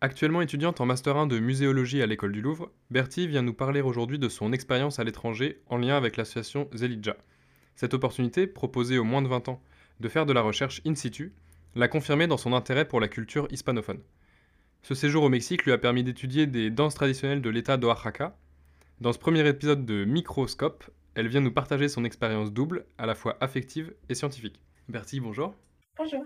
Actuellement 0.00 0.40
étudiante 0.40 0.80
en 0.80 0.86
Master 0.86 1.16
1 1.16 1.26
de 1.26 1.38
muséologie 1.40 2.00
à 2.00 2.06
l'école 2.06 2.32
du 2.32 2.40
Louvre, 2.40 2.70
Bertie 2.90 3.26
vient 3.26 3.42
nous 3.42 3.52
parler 3.52 3.80
aujourd'hui 3.80 4.18
de 4.18 4.28
son 4.28 4.52
expérience 4.52 4.98
à 4.98 5.04
l'étranger 5.04 5.60
en 5.66 5.78
lien 5.78 5.96
avec 5.96 6.16
l'association 6.16 6.68
Zelidja. 6.72 7.16
Cette 7.74 7.92
opportunité, 7.92 8.46
proposée 8.46 8.98
aux 8.98 9.04
moins 9.04 9.20
de 9.20 9.28
20 9.28 9.48
ans 9.48 9.62
de 9.98 10.08
faire 10.08 10.26
de 10.26 10.32
la 10.32 10.42
recherche 10.42 10.80
in 10.86 10.94
situ, 10.94 11.34
l'a 11.74 11.88
confirmé 11.88 12.26
dans 12.26 12.36
son 12.36 12.52
intérêt 12.52 12.86
pour 12.86 13.00
la 13.00 13.08
culture 13.08 13.48
hispanophone. 13.50 14.00
Ce 14.82 14.94
séjour 14.94 15.24
au 15.24 15.28
Mexique 15.28 15.64
lui 15.64 15.72
a 15.72 15.78
permis 15.78 16.04
d'étudier 16.04 16.46
des 16.46 16.70
danses 16.70 16.94
traditionnelles 16.94 17.42
de 17.42 17.50
l'État 17.50 17.76
d'Oaxaca. 17.76 18.38
Dans 19.00 19.12
ce 19.12 19.18
premier 19.18 19.46
épisode 19.46 19.84
de 19.84 20.04
Microscope, 20.04 20.84
elle 21.14 21.28
vient 21.28 21.40
nous 21.40 21.52
partager 21.52 21.88
son 21.88 22.04
expérience 22.04 22.52
double, 22.52 22.86
à 22.96 23.06
la 23.06 23.14
fois 23.14 23.36
affective 23.40 23.92
et 24.08 24.14
scientifique. 24.14 24.60
Bertie, 24.88 25.20
bonjour. 25.20 25.54
Bonjour. 25.98 26.24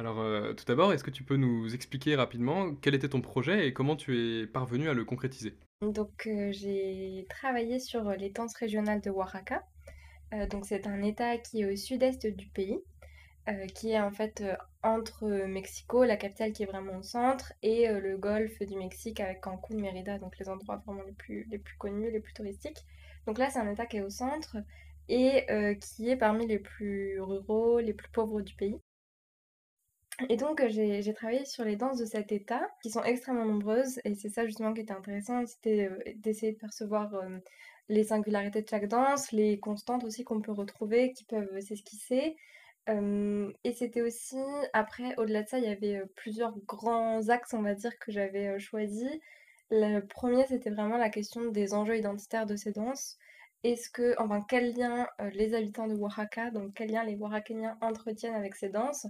Alors, 0.00 0.20
euh, 0.20 0.54
tout 0.54 0.64
d'abord, 0.64 0.94
est-ce 0.94 1.04
que 1.04 1.10
tu 1.10 1.24
peux 1.24 1.36
nous 1.36 1.74
expliquer 1.74 2.16
rapidement 2.16 2.74
quel 2.74 2.94
était 2.94 3.10
ton 3.10 3.20
projet 3.20 3.66
et 3.68 3.74
comment 3.74 3.96
tu 3.96 4.16
es 4.40 4.46
parvenu 4.46 4.88
à 4.88 4.94
le 4.94 5.04
concrétiser? 5.04 5.58
Donc, 5.82 6.26
euh, 6.26 6.50
j'ai 6.52 7.26
travaillé 7.28 7.78
sur 7.78 8.08
euh, 8.08 8.14
les 8.14 8.30
danses 8.30 8.54
régionales 8.54 9.02
de 9.02 9.10
Oaxaca. 9.10 9.62
Donc, 10.48 10.64
c'est 10.64 10.86
un 10.86 11.02
état 11.02 11.36
qui 11.36 11.60
est 11.60 11.70
au 11.70 11.76
sud-est 11.76 12.26
du 12.26 12.46
pays, 12.46 12.78
qui 13.74 13.90
est 13.90 14.00
en 14.00 14.12
fait 14.12 14.44
entre 14.84 15.26
Mexico, 15.26 16.04
la 16.04 16.16
capitale 16.16 16.52
qui 16.52 16.62
est 16.62 16.66
vraiment 16.66 16.96
au 16.96 17.02
centre, 17.02 17.52
et 17.64 17.88
le 17.88 18.16
golfe 18.16 18.62
du 18.62 18.76
Mexique 18.76 19.18
avec 19.18 19.40
Cancún, 19.40 19.80
Mérida, 19.80 20.18
donc 20.18 20.38
les 20.38 20.48
endroits 20.48 20.80
vraiment 20.86 21.02
les 21.02 21.14
plus, 21.14 21.48
les 21.50 21.58
plus 21.58 21.76
connus, 21.78 22.12
les 22.12 22.20
plus 22.20 22.32
touristiques. 22.32 22.86
Donc 23.26 23.38
là, 23.38 23.50
c'est 23.50 23.58
un 23.58 23.68
état 23.68 23.86
qui 23.86 23.96
est 23.96 24.02
au 24.02 24.08
centre 24.08 24.56
et 25.08 25.46
qui 25.80 26.08
est 26.08 26.16
parmi 26.16 26.46
les 26.46 26.60
plus 26.60 27.20
ruraux, 27.20 27.80
les 27.80 27.92
plus 27.92 28.08
pauvres 28.10 28.40
du 28.40 28.54
pays. 28.54 28.78
Et 30.28 30.36
donc, 30.36 30.60
euh, 30.60 30.68
j'ai 30.68 31.14
travaillé 31.14 31.44
sur 31.44 31.64
les 31.64 31.76
danses 31.76 31.98
de 31.98 32.04
cet 32.04 32.32
état, 32.32 32.68
qui 32.82 32.90
sont 32.90 33.02
extrêmement 33.02 33.44
nombreuses, 33.46 34.00
et 34.04 34.14
c'est 34.14 34.28
ça 34.28 34.46
justement 34.46 34.72
qui 34.74 34.82
était 34.82 34.92
intéressant, 34.92 35.46
c'était 35.46 35.88
euh, 35.90 36.12
d'essayer 36.16 36.52
de 36.52 36.58
percevoir 36.58 37.14
euh, 37.14 37.38
les 37.88 38.04
singularités 38.04 38.62
de 38.62 38.68
chaque 38.68 38.88
danse, 38.88 39.32
les 39.32 39.58
constantes 39.58 40.04
aussi 40.04 40.24
qu'on 40.24 40.40
peut 40.40 40.52
retrouver, 40.52 41.12
qui 41.12 41.24
peuvent 41.24 41.60
s'esquisser. 41.60 42.36
Et 43.62 43.72
c'était 43.72 44.02
aussi, 44.02 44.36
après, 44.72 45.14
au-delà 45.16 45.44
de 45.44 45.48
ça, 45.48 45.58
il 45.58 45.64
y 45.64 45.68
avait 45.68 46.02
plusieurs 46.16 46.58
grands 46.66 47.28
axes, 47.28 47.54
on 47.54 47.62
va 47.62 47.74
dire, 47.74 47.96
que 48.00 48.10
j'avais 48.10 48.58
choisis. 48.58 49.08
Le 49.70 50.00
premier, 50.00 50.44
c'était 50.48 50.70
vraiment 50.70 50.96
la 50.96 51.08
question 51.08 51.52
des 51.52 51.72
enjeux 51.72 51.96
identitaires 51.96 52.46
de 52.46 52.56
ces 52.56 52.72
danses. 52.72 53.16
Est-ce 53.62 53.90
que, 53.90 54.16
enfin, 54.18 54.44
quel 54.48 54.74
lien 54.74 55.06
les 55.34 55.54
habitants 55.54 55.86
de 55.86 55.94
Oaxaca, 55.94 56.50
donc 56.50 56.74
quel 56.74 56.90
lien 56.90 57.04
les 57.04 57.16
Oaxaquéens 57.16 57.78
entretiennent 57.80 58.34
avec 58.34 58.56
ces 58.56 58.70
danses? 58.70 59.06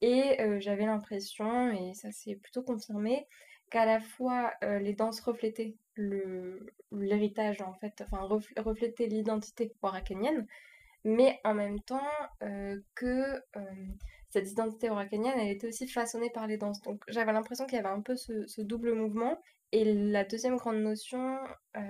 Et 0.00 0.38
j'avais 0.60 0.86
l'impression, 0.86 1.72
et 1.72 1.94
ça 1.94 2.12
s'est 2.12 2.36
plutôt 2.36 2.62
confirmé, 2.62 3.26
qu'à 3.70 3.84
la 3.84 4.00
fois 4.00 4.52
les 4.62 4.94
danses 4.94 5.20
reflétaient 5.20 5.76
l'héritage, 6.92 7.60
en 7.62 7.74
fait, 7.74 8.00
enfin, 8.02 8.22
ref- 8.26 8.52
reflétaient 8.60 9.06
l'identité 9.06 9.72
oaxaquénienne, 9.82 10.46
mais 11.04 11.40
en 11.44 11.54
même 11.54 11.80
temps 11.80 12.08
que 12.94 13.42
cette 14.30 14.50
identité 14.50 14.90
oaxaquénienne, 14.90 15.38
elle 15.38 15.50
était 15.50 15.68
aussi 15.68 15.88
façonnée 15.88 16.30
par 16.30 16.46
les 16.46 16.58
danses. 16.58 16.80
Donc 16.82 17.02
j'avais 17.08 17.32
l'impression 17.32 17.66
qu'il 17.66 17.76
y 17.76 17.78
avait 17.80 17.88
un 17.88 18.00
peu 18.02 18.16
ce, 18.16 18.60
double 18.60 18.94
mouvement. 18.94 19.40
Et 19.72 19.84
la 19.84 20.24
deuxième 20.24 20.56
grande 20.56 20.78
notion, 20.78 21.38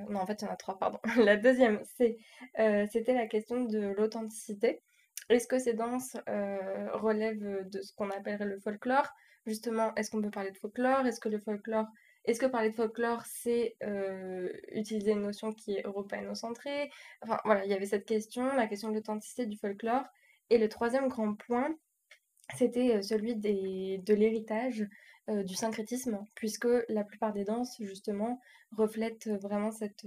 non, 0.08 0.20
en 0.20 0.26
fait, 0.26 0.42
il 0.42 0.44
y 0.46 0.48
en 0.48 0.52
a 0.52 0.56
trois, 0.56 0.78
pardon. 0.78 0.98
La 1.24 1.36
deuxième, 1.36 1.80
c'était 1.84 3.14
la 3.14 3.26
question 3.26 3.64
de 3.64 3.78
l'authenticité. 3.96 4.82
Est-ce 5.28 5.46
que 5.46 5.58
ces 5.58 5.74
danses 5.74 6.16
euh, 6.28 6.90
relèvent 6.94 7.68
de 7.68 7.82
ce 7.82 7.92
qu'on 7.92 8.10
appellerait 8.10 8.46
le 8.46 8.58
folklore? 8.58 9.08
Justement, 9.46 9.94
est-ce 9.94 10.10
qu'on 10.10 10.22
peut 10.22 10.30
parler 10.30 10.50
de 10.50 10.56
folklore? 10.56 11.06
Est-ce 11.06 11.20
que 11.20 11.28
le 11.28 11.38
folklore, 11.38 11.86
est-ce 12.24 12.40
que 12.40 12.46
parler 12.46 12.70
de 12.70 12.74
folklore, 12.74 13.22
c'est 13.26 13.76
euh, 13.82 14.50
utiliser 14.72 15.12
une 15.12 15.22
notion 15.22 15.52
qui 15.52 15.76
est 15.76 15.86
européano-centrée? 15.86 16.90
Enfin, 17.22 17.38
voilà, 17.44 17.64
il 17.64 17.70
y 17.70 17.74
avait 17.74 17.86
cette 17.86 18.06
question, 18.06 18.54
la 18.54 18.66
question 18.66 18.88
de 18.88 18.94
l'authenticité 18.94 19.46
du 19.46 19.56
folklore. 19.56 20.04
Et 20.50 20.58
le 20.58 20.68
troisième 20.68 21.08
grand 21.08 21.34
point, 21.34 21.76
c'était 22.56 22.96
euh, 22.96 23.02
celui 23.02 23.36
de 23.36 24.14
l'héritage, 24.14 24.86
du 25.44 25.54
syncrétisme, 25.54 26.24
puisque 26.34 26.68
la 26.88 27.04
plupart 27.04 27.34
des 27.34 27.44
danses, 27.44 27.76
justement, 27.80 28.40
reflètent 28.74 29.28
vraiment 29.42 29.70
cette, 29.70 30.06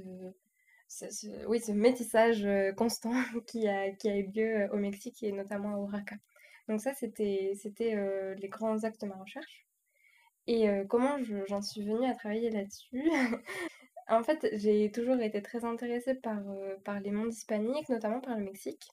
oui, 1.48 1.60
ce 1.60 1.72
métissage 1.72 2.46
euh, 2.46 2.72
constant 2.74 3.12
qui 3.48 3.68
a, 3.68 3.92
qui 3.92 4.10
a 4.10 4.18
eu 4.18 4.28
lieu 4.28 4.62
euh, 4.64 4.68
au 4.74 4.78
Mexique 4.78 5.24
et 5.24 5.32
notamment 5.32 5.74
à 5.76 5.78
Oaxaca. 5.78 6.16
Donc 6.68 6.82
ça, 6.82 6.94
c'était, 6.94 7.54
euh, 7.96 8.36
les 8.36 8.48
grands 8.50 8.84
axes 8.84 9.00
de 9.00 9.08
ma 9.08 9.16
recherche. 9.16 9.66
Et 10.48 10.70
euh, 10.70 10.86
comment 10.86 11.24
je- 11.24 11.46
j'en 11.48 11.62
suis 11.62 11.84
venue 11.86 12.06
à 12.08 12.16
travailler 12.16 12.52
là-dessus? 12.52 13.10
En 14.10 14.24
fait, 14.24 14.48
j'ai 14.54 14.92
toujours 14.92 15.20
été 15.22 15.42
très 15.42 15.66
intéressée 15.66 16.16
par, 16.16 16.40
euh, 16.50 16.76
par 16.86 17.00
les 17.00 17.12
mondes 17.12 17.34
hispaniques, 17.34 17.90
notamment 17.90 18.22
par 18.22 18.38
le 18.38 18.44
Mexique. 18.44 18.84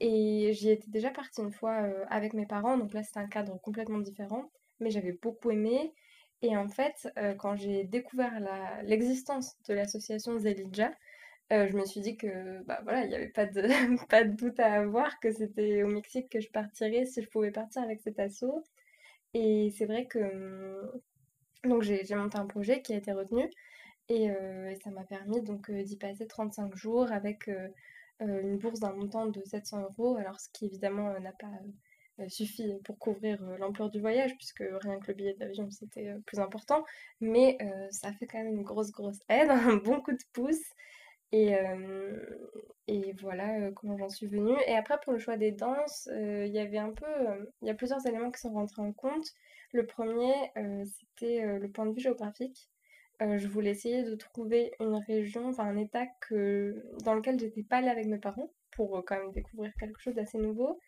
Et 0.00 0.50
j'y 0.52 0.70
étais 0.70 0.90
déjà 0.90 1.10
partie 1.10 1.40
une 1.40 1.52
fois 1.52 1.72
avec 2.08 2.34
mes 2.34 2.46
parents, 2.46 2.76
donc 2.78 2.92
là 2.92 3.02
c'était 3.02 3.20
un 3.20 3.26
cadre 3.28 3.58
complètement 3.60 3.98
différent, 3.98 4.50
mais 4.80 4.90
j'avais 4.90 5.12
beaucoup 5.12 5.50
aimé. 5.50 5.94
Et 6.44 6.58
en 6.58 6.68
fait, 6.68 7.08
euh, 7.16 7.32
quand 7.34 7.56
j'ai 7.56 7.84
découvert 7.84 8.38
l'existence 8.82 9.56
de 9.66 9.72
l'association 9.72 10.38
Zelidja, 10.38 10.92
euh, 11.52 11.66
je 11.68 11.74
me 11.74 11.86
suis 11.86 12.02
dit 12.02 12.18
que 12.18 12.62
bah 12.64 12.80
voilà, 12.82 13.04
il 13.04 13.08
n'y 13.08 13.14
avait 13.14 13.28
pas 13.28 13.46
de, 13.46 13.62
pas 14.08 14.24
de 14.24 14.32
doute 14.36 14.60
à 14.60 14.74
avoir, 14.74 15.18
que 15.20 15.32
c'était 15.32 15.82
au 15.84 15.88
Mexique 15.88 16.28
que 16.28 16.40
je 16.40 16.50
partirais 16.50 17.06
si 17.06 17.22
je 17.22 17.30
pouvais 17.30 17.50
partir 17.50 17.82
avec 17.82 18.02
cet 18.02 18.18
assaut. 18.18 18.62
Et 19.32 19.72
c'est 19.78 19.86
vrai 19.86 20.06
que 20.06 20.18
hum, 20.18 21.00
donc 21.64 21.82
j'ai 21.82 22.04
monté 22.14 22.36
un 22.36 22.46
projet 22.46 22.82
qui 22.82 22.92
a 22.92 22.98
été 22.98 23.12
retenu 23.12 23.48
et, 24.10 24.30
euh, 24.30 24.70
et 24.70 24.76
ça 24.84 24.90
m'a 24.90 25.04
permis 25.04 25.40
donc 25.42 25.70
d'y 25.70 25.96
passer 25.96 26.26
35 26.26 26.76
jours 26.76 27.10
avec 27.10 27.50
une 28.20 28.58
bourse 28.58 28.80
d'un 28.80 28.92
montant 28.92 29.26
de 29.26 29.42
700 29.44 29.82
euros, 29.82 30.16
alors 30.18 30.38
ce 30.40 30.50
qui 30.50 30.66
évidemment 30.66 31.18
n'a 31.20 31.32
pas 31.32 31.50
euh, 32.20 32.28
suffi 32.28 32.74
pour 32.84 32.98
couvrir 32.98 33.42
l'ampleur 33.58 33.90
du 33.90 34.00
voyage, 34.00 34.36
puisque 34.36 34.64
rien 34.82 34.98
que 35.00 35.08
le 35.08 35.14
billet 35.14 35.34
d'avion 35.34 35.70
c'était 35.70 36.14
plus 36.26 36.38
important, 36.38 36.84
mais 37.20 37.58
ça 37.90 38.12
fait 38.12 38.26
quand 38.26 38.38
même 38.38 38.54
une 38.54 38.62
grosse 38.62 38.92
grosse 38.92 39.20
aide, 39.28 39.48
un 39.50 39.76
bon 39.76 40.00
coup 40.00 40.12
de 40.12 40.24
pouce. 40.32 40.62
Et, 41.32 41.52
et 42.86 43.12
voilà 43.20 43.72
comment 43.72 43.96
j'en 43.96 44.08
suis 44.08 44.28
venue. 44.28 44.56
Et 44.68 44.76
après, 44.76 44.98
pour 45.02 45.12
le 45.12 45.18
choix 45.18 45.36
des 45.36 45.50
danses, 45.50 46.08
il 46.12 46.52
y 46.52 46.60
avait 46.60 46.78
un 46.78 46.92
peu, 46.92 47.06
il 47.60 47.66
y 47.66 47.70
a 47.70 47.74
plusieurs 47.74 48.06
éléments 48.06 48.30
qui 48.30 48.40
sont 48.40 48.52
rentrés 48.52 48.82
en 48.82 48.92
compte. 48.92 49.26
Le 49.72 49.84
premier, 49.84 50.32
c'était 50.84 51.58
le 51.58 51.68
point 51.68 51.86
de 51.86 51.92
vue 51.92 52.00
géographique. 52.00 52.70
Je 53.20 53.48
voulais 53.48 53.70
essayer 53.70 54.04
de 54.04 54.14
trouver 54.14 54.72
une 54.78 54.94
région, 54.94 55.48
enfin 55.48 55.64
un 55.64 55.76
état 55.76 56.06
que, 56.20 56.84
dans 57.04 57.14
lequel 57.14 57.40
j'étais 57.40 57.64
pas 57.64 57.78
allée 57.78 57.88
avec 57.88 58.06
mes 58.06 58.18
parents 58.18 58.52
pour 58.70 59.04
quand 59.04 59.16
même 59.16 59.32
découvrir 59.32 59.72
quelque 59.78 60.00
chose 60.00 60.14
d'assez 60.14 60.38
nouveau. 60.38 60.78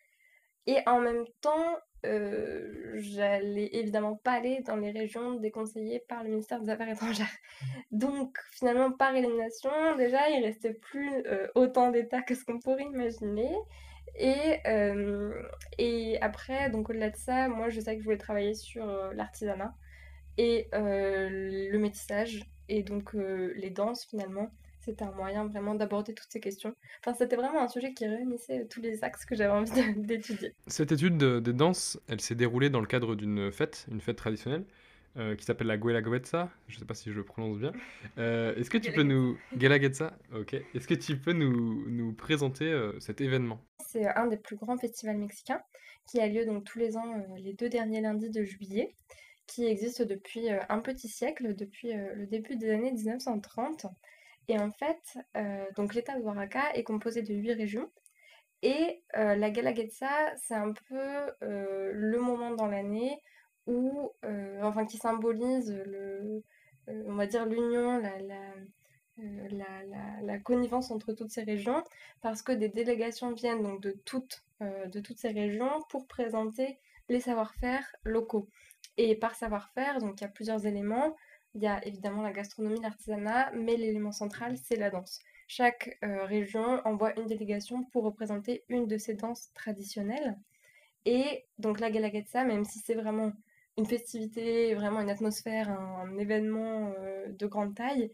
Et 0.67 0.77
en 0.85 0.99
même 0.99 1.25
temps, 1.41 1.77
euh, 2.05 2.93
j'allais 2.95 3.69
évidemment 3.71 4.15
pas 4.15 4.33
aller 4.33 4.61
dans 4.65 4.75
les 4.75 4.91
régions 4.91 5.35
déconseillées 5.35 5.99
par 6.07 6.23
le 6.23 6.29
ministère 6.29 6.61
des 6.61 6.69
Affaires 6.69 6.89
étrangères. 6.89 7.25
Donc 7.91 8.37
finalement, 8.51 8.91
par 8.91 9.15
élimination, 9.15 9.71
déjà, 9.97 10.29
il 10.29 10.43
restait 10.43 10.73
plus 10.73 11.09
euh, 11.25 11.47
autant 11.55 11.89
d'états 11.89 12.21
que 12.21 12.35
ce 12.35 12.45
qu'on 12.45 12.59
pourrait 12.59 12.83
imaginer. 12.83 13.49
Et, 14.15 14.59
euh, 14.67 15.41
et 15.77 16.19
après, 16.21 16.69
donc 16.69 16.89
au-delà 16.89 17.11
de 17.11 17.17
ça, 17.17 17.49
moi 17.49 17.69
je 17.69 17.79
sais 17.79 17.93
que 17.93 17.99
je 17.99 18.05
voulais 18.05 18.17
travailler 18.17 18.55
sur 18.55 18.85
l'artisanat 19.13 19.75
et 20.37 20.69
le 20.73 21.77
métissage 21.77 22.41
et 22.69 22.83
donc 22.83 23.15
euh, 23.15 23.53
les 23.55 23.69
danses 23.69 24.05
finalement. 24.05 24.49
C'était 24.79 25.03
un 25.03 25.11
moyen 25.11 25.45
vraiment 25.47 25.75
d'aborder 25.75 26.13
toutes 26.13 26.31
ces 26.31 26.39
questions. 26.39 26.73
Enfin, 27.01 27.13
c'était 27.17 27.35
vraiment 27.35 27.61
un 27.61 27.67
sujet 27.67 27.93
qui 27.93 28.07
réunissait 28.07 28.67
tous 28.67 28.79
les 28.79 29.03
axes 29.03 29.25
que 29.25 29.35
j'avais 29.35 29.51
envie 29.51 29.69
d'étudier. 29.97 30.53
Cette 30.67 30.93
étude 30.93 31.17
de- 31.17 31.41
des 31.41 31.51
danses, 31.51 31.99
elle 32.07 32.21
s'est 32.21 32.35
déroulée 32.35 32.69
dans 32.69 32.79
le 32.79 32.87
cadre 32.87 33.15
d'une 33.15 33.51
fête, 33.51 33.85
une 33.91 33.99
fête 33.99 34.15
traditionnelle, 34.15 34.63
euh, 35.17 35.35
qui 35.35 35.43
s'appelle 35.43 35.67
la 35.67 35.77
Guelaguetza. 35.77 36.49
Je 36.69 36.75
ne 36.75 36.79
sais 36.79 36.85
pas 36.85 36.93
si 36.93 37.11
je 37.11 37.17
le 37.17 37.25
prononce 37.25 37.57
bien. 37.57 37.73
Euh, 38.17 38.55
Est-ce 38.55 38.69
que 38.69 38.77
tu 38.77 38.93
peux 38.93 39.03
nous... 39.03 39.37
Guelaguetza, 39.57 40.17
ok. 40.33 40.53
Est-ce 40.53 40.87
que 40.87 40.93
tu 40.93 41.17
peux 41.17 41.33
nous, 41.33 41.83
nous 41.89 42.13
présenter 42.13 42.71
euh, 42.71 42.97
cet 43.01 43.19
événement? 43.19 43.59
C'est 43.85 44.05
un 44.07 44.27
des 44.27 44.37
plus 44.37 44.55
grands 44.55 44.77
festivals 44.77 45.17
mexicains 45.17 45.61
qui 46.09 46.21
a 46.21 46.27
lieu 46.27 46.45
donc 46.45 46.63
tous 46.63 46.79
les 46.79 46.95
ans 46.95 47.25
les 47.35 47.51
deux 47.51 47.67
derniers 47.67 47.99
lundis 47.99 48.29
de 48.29 48.43
juillet, 48.45 48.95
qui 49.47 49.65
existe 49.65 50.01
depuis 50.03 50.51
euh, 50.51 50.59
un 50.69 50.79
petit 50.79 51.07
siècle, 51.07 51.55
depuis 51.55 51.93
euh, 51.93 52.13
le 52.15 52.27
début 52.27 52.55
des 52.57 52.69
années 52.71 52.91
1930. 52.91 53.87
Et 54.49 54.59
en 54.59 54.71
fait, 54.71 55.17
euh, 55.35 55.65
donc 55.75 55.93
l'État 55.95 56.17
de 56.17 56.23
Oaxaca 56.23 56.73
est 56.73 56.83
composé 56.83 57.21
de 57.21 57.33
huit 57.33 57.53
régions. 57.53 57.89
Et 58.63 59.03
la 59.13 59.51
Guelaguetza, 59.51 60.35
c'est 60.37 60.55
un 60.55 60.73
peu 60.73 61.31
le 61.41 62.17
moment 62.19 62.49
dans 62.55 62.65
l'année 62.65 63.21
où, 63.67 64.11
enfin, 64.63 64.87
qui 64.87 64.97
symbolise 64.97 65.71
le, 65.85 66.43
on 66.87 67.13
va 67.13 67.27
dire 67.27 67.45
l'union, 67.45 67.99
la, 67.99 68.17
la- 68.19 70.23
la, 70.23 70.39
connivence 70.39 70.89
entre 70.89 71.13
toutes 71.13 71.29
ces 71.29 71.43
régions, 71.43 71.83
parce 72.21 72.41
que 72.41 72.51
des 72.51 72.69
délégations 72.69 73.31
viennent 73.31 73.61
donc 73.61 73.79
de 73.79 73.91
toutes, 74.05 74.43
de 74.61 74.99
toutes 75.01 75.19
ces 75.19 75.29
régions 75.29 75.83
pour 75.89 76.07
présenter 76.07 76.79
les 77.09 77.19
savoir-faire 77.19 77.95
locaux. 78.03 78.49
Et 78.97 79.15
par 79.15 79.35
savoir-faire, 79.35 79.99
donc 79.99 80.19
il 80.19 80.23
y 80.23 80.25
a 80.25 80.29
plusieurs 80.29 80.65
éléments. 80.65 81.15
Il 81.53 81.61
y 81.61 81.67
a 81.67 81.83
évidemment 81.85 82.21
la 82.21 82.31
gastronomie, 82.31 82.81
l'artisanat, 82.81 83.51
mais 83.53 83.77
l'élément 83.77 84.11
central, 84.11 84.57
c'est 84.57 84.75
la 84.75 84.89
danse. 84.89 85.19
Chaque 85.47 85.97
euh, 86.03 86.25
région 86.25 86.81
envoie 86.85 87.17
une 87.17 87.27
délégation 87.27 87.83
pour 87.85 88.03
représenter 88.03 88.63
une 88.69 88.87
de 88.87 88.97
ces 88.97 89.13
danses 89.13 89.51
traditionnelles. 89.53 90.37
Et 91.05 91.45
donc 91.57 91.79
la 91.79 91.89
Galagetsa, 91.89 92.43
même 92.43 92.65
si 92.65 92.79
c'est 92.79 92.95
vraiment 92.95 93.31
une 93.77 93.85
festivité, 93.85 94.73
vraiment 94.75 94.99
une 94.99 95.09
atmosphère, 95.09 95.69
un, 95.69 96.17
événement 96.17 96.93
euh, 96.99 97.27
de 97.29 97.47
grande 97.47 97.75
taille, 97.75 98.11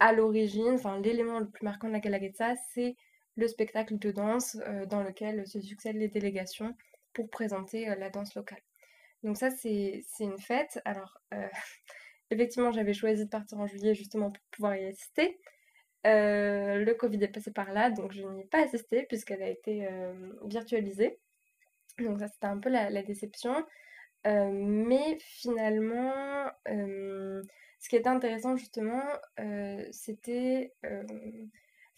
à 0.00 0.12
l'origine, 0.12 0.74
enfin 0.74 1.00
l'élément 1.00 1.38
le 1.38 1.48
plus 1.48 1.64
marquant 1.64 1.88
de 1.88 1.92
la 1.92 2.00
Galagetsa, 2.00 2.56
c'est 2.74 2.96
le 3.36 3.46
spectacle 3.48 3.98
de 3.98 4.10
danse 4.10 4.56
euh, 4.66 4.86
dans 4.86 5.02
lequel 5.02 5.46
se 5.46 5.60
succèdent 5.60 5.96
les 5.96 6.08
délégations 6.08 6.74
pour 7.12 7.30
présenter 7.30 7.86
la 7.86 8.10
danse 8.10 8.34
locale. 8.34 8.62
Donc 9.22 9.36
ça, 9.36 9.50
c'est 9.50 10.04
une 10.20 10.38
fête. 10.38 10.80
Alors, 10.84 11.20
effectivement, 12.30 12.72
j'avais 12.72 12.94
choisi 12.94 13.24
de 13.24 13.30
partir 13.30 13.58
en 13.60 13.66
juillet 13.66 13.94
justement 13.94 14.30
pour 14.30 14.42
pouvoir 14.50 14.76
y 14.76 14.84
assister. 14.86 15.38
Euh, 16.06 16.84
le 16.84 16.94
Covid 16.94 17.22
est 17.22 17.28
passé 17.28 17.52
par 17.52 17.72
là, 17.72 17.90
donc 17.90 18.12
je 18.12 18.22
n'y 18.22 18.40
ai 18.40 18.44
pas 18.44 18.64
assisté 18.64 19.04
puisqu'elle 19.04 19.42
a 19.42 19.48
été 19.48 19.86
euh, 19.86 20.32
virtualisée. 20.44 21.18
Donc 21.98 22.18
ça, 22.18 22.28
c'était 22.28 22.46
un 22.46 22.58
peu 22.58 22.70
la, 22.70 23.02
déception. 23.02 23.54
Euh, 24.26 24.50
mais 24.52 25.18
finalement, 25.20 26.12
ce 26.66 27.88
qui 27.88 27.96
était 27.96 28.08
intéressant 28.08 28.56
justement, 28.56 29.02
c'était... 29.90 30.72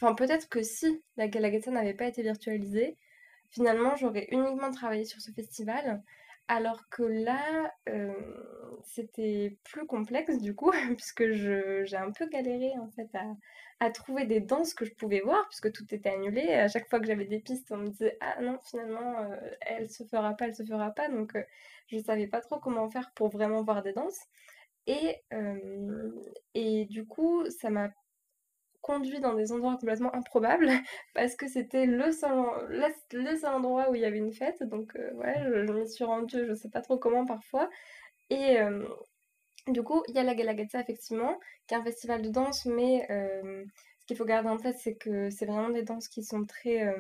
Enfin, 0.00 0.14
peut-être 0.14 0.48
que 0.48 0.62
si 0.62 1.02
la 1.16 1.28
Galagatsa 1.28 1.70
n'avait 1.70 1.94
pas 1.94 2.06
été 2.06 2.22
virtualisée, 2.22 2.98
finalement, 3.50 3.96
j'aurais 3.96 4.26
uniquement 4.32 4.70
travaillé 4.72 5.04
sur 5.04 5.20
ce 5.20 5.30
festival 5.30 6.02
alors 6.48 6.88
que 6.90 7.02
là, 7.02 7.72
c'était 8.82 9.56
plus 9.64 9.86
complexe 9.86 10.38
du 10.38 10.54
coup, 10.54 10.70
puisque 10.96 11.30
j'ai 11.32 11.96
un 11.96 12.10
peu 12.10 12.26
galéré 12.28 12.72
en 12.78 12.90
fait 12.90 13.08
à, 13.80 13.90
trouver 13.90 14.24
des 14.24 14.40
danses 14.40 14.72
que 14.74 14.84
je 14.84 14.94
pouvais 14.94 15.20
voir, 15.20 15.46
puisque 15.48 15.72
tout 15.72 15.84
était 15.94 16.10
annulé. 16.10 16.54
À 16.54 16.68
chaque 16.68 16.88
fois 16.88 17.00
que 17.00 17.06
j'avais 17.06 17.26
des 17.26 17.40
pistes, 17.40 17.70
on 17.70 17.78
me 17.78 17.88
disait 17.88 18.16
ah 18.20 18.40
non 18.40 18.58
finalement 18.62 19.28
elle 19.60 19.90
se 19.90 20.04
fera 20.04 20.34
pas, 20.34 20.46
elle 20.46 20.54
se 20.54 20.64
fera 20.64 20.90
pas. 20.90 21.08
Donc 21.08 21.36
je 21.88 21.98
savais 21.98 22.26
pas 22.26 22.40
trop 22.40 22.58
comment 22.58 22.88
faire 22.90 23.12
pour 23.14 23.28
vraiment 23.28 23.62
voir 23.62 23.82
des 23.82 23.92
danses. 23.92 24.20
Et, 24.86 25.22
et 26.54 26.84
du 26.86 27.06
coup, 27.06 27.48
ça 27.50 27.70
m'a 27.70 27.90
conduit 28.84 29.18
dans 29.18 29.32
des 29.34 29.50
endroits 29.50 29.76
complètement 29.78 30.14
improbables 30.14 30.68
parce 31.14 31.34
que 31.36 31.48
c'était 31.48 31.86
le 31.86 32.12
seul, 32.12 32.30
endroit 33.46 33.90
où 33.90 33.94
il 33.94 34.02
y 34.02 34.04
avait 34.04 34.18
une 34.18 34.32
fête. 34.32 34.62
Donc, 34.62 34.94
euh, 34.96 35.10
ouais, 35.14 35.34
je, 35.42 35.72
me 35.72 35.86
suis 35.86 36.04
rendue, 36.04 36.46
je 36.46 36.54
sais 36.54 36.68
pas 36.68 36.82
trop 36.82 36.98
comment 36.98 37.24
parfois. 37.24 37.70
Et 38.28 38.60
euh, 38.60 38.86
du 39.68 39.82
coup, 39.82 40.02
il 40.08 40.14
y 40.14 40.18
a 40.18 40.22
la 40.22 40.34
Galagatsa, 40.34 40.80
effectivement, 40.80 41.38
qui 41.66 41.74
est 41.74 41.78
un 41.78 41.82
festival 41.84 42.20
de 42.20 42.28
danse, 42.28 42.66
mais 42.66 43.06
euh, 43.10 43.64
ce 44.00 44.06
qu'il 44.06 44.16
faut 44.18 44.26
garder 44.26 44.50
en 44.50 44.58
tête, 44.58 44.76
c'est 44.78 44.96
que 44.96 45.30
c'est 45.30 45.46
vraiment 45.46 45.70
des 45.70 45.82
danses 45.82 46.08
qui 46.08 46.22
sont 46.22 46.44
très. 46.44 46.94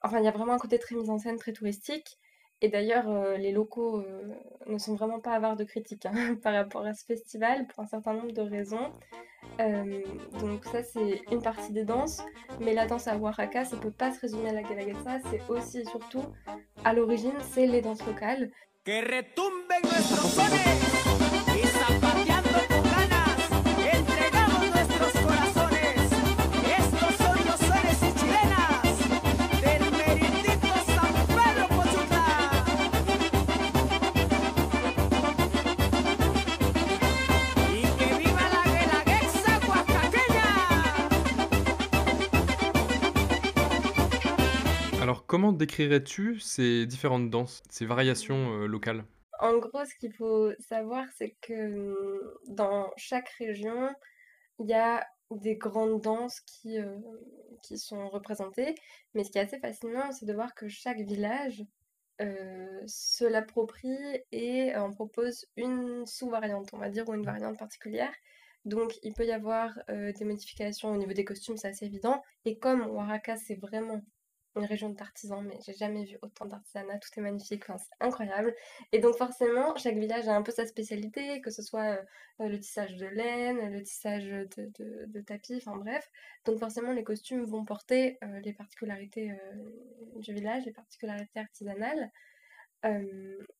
Enfin, 0.00 0.18
il 0.20 0.24
y 0.24 0.28
a 0.28 0.32
vraiment 0.32 0.54
un 0.54 0.58
côté 0.58 0.78
très 0.78 0.94
mise 0.96 1.10
en 1.10 1.18
scène, 1.18 1.36
très 1.36 1.52
touristique. 1.52 2.18
Et 2.60 2.68
d'ailleurs, 2.68 3.36
les 3.36 3.52
locaux 3.52 4.02
ne 4.66 4.78
sont 4.78 4.94
vraiment 4.94 5.20
pas 5.20 5.32
avares 5.32 5.56
de 5.56 5.64
critiques 5.64 6.06
hein, 6.06 6.36
par 6.42 6.54
rapport 6.54 6.86
à 6.86 6.94
ce 6.94 7.04
festival 7.04 7.66
pour 7.66 7.82
un 7.82 7.86
certain 7.86 8.14
nombre 8.14 8.32
de 8.32 8.40
raisons. 8.40 8.92
donc 10.40 10.64
ça, 10.64 10.82
c'est 10.82 11.20
une 11.30 11.42
partie 11.42 11.72
des 11.72 11.84
danses. 11.84 12.22
Mais 12.60 12.72
la 12.72 12.86
danse 12.86 13.06
à 13.06 13.16
Oaxaca, 13.18 13.64
ça 13.64 13.76
peut 13.76 13.90
pas 13.90 14.12
se 14.12 14.20
résumer 14.20 14.48
à 14.48 14.52
la 14.52 14.62
Guelaguetza. 14.62 15.18
C'est 15.30 15.42
aussi 15.48 15.80
et 15.80 15.84
surtout, 15.84 16.24
à 16.84 16.94
l'origine, 16.94 17.38
c'est 17.52 17.66
les 17.66 17.82
danses 17.82 18.04
locales. 18.06 18.50
Comment 45.44 45.58
décrirais-tu 45.58 46.40
ces 46.40 46.86
différentes 46.86 47.28
danses, 47.28 47.62
ces 47.68 47.84
variations 47.84 48.62
euh, 48.62 48.66
locales? 48.66 49.04
En 49.40 49.58
gros, 49.58 49.84
ce 49.84 49.94
qu'il 49.96 50.10
faut 50.10 50.50
savoir, 50.58 51.04
c'est 51.18 51.36
que 51.42 51.52
mmh, 51.52 52.54
dans 52.54 52.90
chaque 52.96 53.28
région, 53.28 53.90
il 54.58 54.70
y 54.70 54.72
a 54.72 55.06
des 55.30 55.56
grandes 55.56 56.00
danses 56.00 56.40
qui, 56.46 56.78
euh, 56.78 56.96
qui 57.62 57.76
sont 57.76 58.08
représentées. 58.08 58.74
Mais 59.12 59.22
ce 59.22 59.30
qui 59.30 59.36
est 59.36 59.42
assez 59.42 59.58
fascinant, 59.58 60.12
c'est 60.12 60.24
de 60.24 60.32
voir 60.32 60.54
que 60.54 60.66
chaque 60.66 61.02
village 61.02 61.62
euh, 62.22 62.80
se 62.86 63.26
l'approprie 63.26 64.22
et 64.32 64.74
en 64.74 64.92
propose 64.92 65.44
une 65.58 66.06
sous-variante, 66.06 66.70
on 66.72 66.78
va 66.78 66.88
dire, 66.88 67.06
ou 67.06 67.12
une 67.12 67.26
variante 67.26 67.58
particulière. 67.58 68.14
Donc 68.64 68.94
il 69.02 69.12
peut 69.12 69.26
y 69.26 69.32
avoir 69.32 69.78
des 69.88 70.24
modifications 70.24 70.90
au 70.90 70.96
niveau 70.96 71.12
des 71.12 71.26
costumes, 71.26 71.58
c'est 71.58 71.68
assez 71.68 71.84
évident. 71.84 72.22
Et 72.46 72.58
comme 72.58 72.86
Waraka, 72.86 73.36
c'est 73.36 73.56
vraiment 73.56 74.00
une 74.56 74.64
région 74.64 74.90
d'artisans, 74.90 75.44
mais 75.44 75.58
j'ai 75.64 75.74
jamais 75.74 76.04
vu 76.04 76.18
autant 76.22 76.46
d'artisanat, 76.46 76.98
tout 76.98 77.08
est 77.16 77.22
magnifique, 77.22 77.64
c'est 77.66 77.94
incroyable. 78.00 78.54
Et 78.92 79.00
donc 79.00 79.16
forcément, 79.16 79.74
chaque 79.76 79.96
village 79.96 80.28
a 80.28 80.34
un 80.34 80.42
peu 80.42 80.52
sa 80.52 80.66
spécialité, 80.66 81.40
que 81.40 81.50
ce 81.50 81.62
soit 81.62 81.98
euh, 82.40 82.48
le 82.48 82.58
tissage 82.58 82.96
de 82.96 83.06
laine, 83.06 83.72
le 83.72 83.82
tissage 83.82 84.24
de, 84.26 85.20
tapis, 85.20 85.56
enfin 85.56 85.76
bref. 85.76 86.10
Donc 86.44 86.58
forcément, 86.58 86.92
les 86.92 87.04
costumes 87.04 87.44
vont 87.44 87.64
porter 87.64 88.18
euh, 88.22 88.40
les 88.40 88.52
particularités 88.52 89.32
euh, 89.32 89.36
du 90.16 90.32
village, 90.32 90.64
les 90.64 90.72
particularités 90.72 91.40
artisanales. 91.40 92.10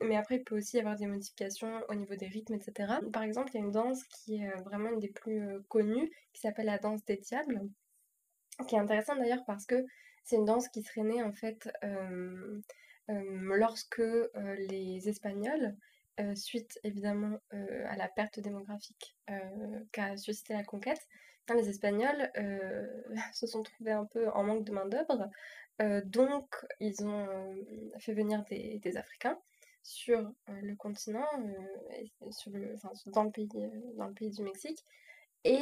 mais 0.00 0.16
après, 0.16 0.36
il 0.36 0.44
peut 0.44 0.56
aussi 0.56 0.76
y 0.76 0.80
avoir 0.80 0.96
des 0.96 1.06
modifications 1.06 1.80
au 1.88 1.94
niveau 1.94 2.14
des 2.14 2.26
rythmes, 2.26 2.54
etc. 2.54 3.00
Par 3.12 3.22
exemple, 3.22 3.50
il 3.52 3.54
y 3.54 3.62
a 3.62 3.64
une 3.64 3.72
danse 3.72 4.04
qui 4.04 4.36
est 4.36 4.50
vraiment 4.62 4.90
une 4.90 5.00
des 5.00 5.08
plus 5.08 5.42
connues, 5.68 6.10
qui 6.34 6.42
s'appelle 6.42 6.66
la 6.66 6.78
danse 6.78 7.04
des 7.06 7.16
diables, 7.16 7.62
qui 8.68 8.74
est 8.76 8.78
intéressante 8.78 9.18
d'ailleurs 9.18 9.44
parce 9.46 9.66
que 9.66 9.84
c'est 10.24 10.36
une 10.36 10.44
danse 10.44 10.68
qui 10.68 10.82
serait 10.82 11.02
née 11.02 11.22
en 11.22 11.32
fait 11.32 11.68
lorsque 13.08 14.02
les 14.68 15.08
Espagnols, 15.08 15.76
suite 16.34 16.80
évidemment 16.82 17.38
à 17.50 17.96
la 17.96 18.08
perte 18.08 18.40
démographique 18.40 19.16
qu'a 19.92 20.16
suscité 20.16 20.54
la 20.54 20.64
conquête, 20.64 21.06
hein, 21.48 21.54
les 21.54 21.68
Espagnols 21.68 22.30
se 23.34 23.46
sont 23.46 23.62
trouvés 23.62 23.92
un 23.92 24.06
peu 24.06 24.28
en 24.30 24.44
manque 24.44 24.64
de 24.64 24.72
main-d'œuvre, 24.72 25.30
donc 26.06 26.56
ils 26.80 27.04
ont 27.04 27.28
fait 27.98 28.14
venir 28.14 28.44
des, 28.44 28.96
Africains 28.96 29.38
sur 29.82 30.32
le 30.48 30.74
continent, 30.76 31.26
dans, 33.06 33.24
le 33.24 33.30
pays, 33.30 33.48
dans 33.96 34.06
le 34.06 34.14
pays 34.14 34.30
du 34.30 34.42
Mexique. 34.42 34.82
Et 35.44 35.60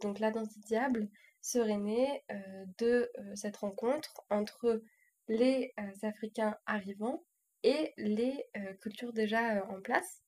donc 0.00 0.20
la 0.20 0.30
danse 0.30 0.50
du 0.50 0.60
diable, 0.60 1.08
serait 1.42 1.76
née 1.76 2.22
euh, 2.30 2.64
de 2.78 3.10
euh, 3.18 3.34
cette 3.34 3.56
rencontre 3.58 4.24
entre 4.30 4.82
les 5.28 5.74
euh, 5.78 6.06
Africains 6.08 6.56
arrivants 6.66 7.24
et 7.64 7.92
les 7.96 8.44
cultures 8.80 9.12
déjà 9.12 9.64
en 9.68 9.80
place. 9.80 10.20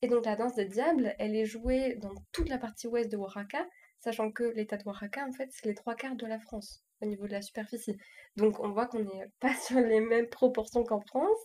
Et 0.00 0.08
donc 0.08 0.24
la 0.24 0.34
danse 0.34 0.56
des 0.56 0.64
diables, 0.64 1.14
elle 1.20 1.36
est 1.36 1.44
jouée 1.44 1.94
dans 1.94 2.14
toute 2.32 2.48
la 2.48 2.58
partie 2.58 2.88
ouest 2.88 3.08
de 3.08 3.16
Oaxaca, 3.16 3.64
sachant 4.00 4.32
que 4.32 4.42
l'état 4.42 4.76
de 4.78 4.82
Oaxaca, 4.84 5.24
en 5.24 5.30
fait, 5.30 5.48
c'est 5.52 5.66
les 5.66 5.76
trois 5.76 5.94
quarts 5.94 6.16
de 6.16 6.26
la 6.26 6.40
France 6.40 6.82
au 7.00 7.06
niveau 7.06 7.28
de 7.28 7.32
la 7.32 7.42
superficie. 7.42 7.96
Donc 8.36 8.58
on 8.58 8.70
voit 8.70 8.86
qu'on 8.86 9.04
n'est 9.04 9.28
pas 9.40 9.54
sur 9.54 9.78
les 9.78 10.00
mêmes 10.00 10.28
proportions 10.28 10.82
qu'en 10.82 11.00
France. 11.02 11.38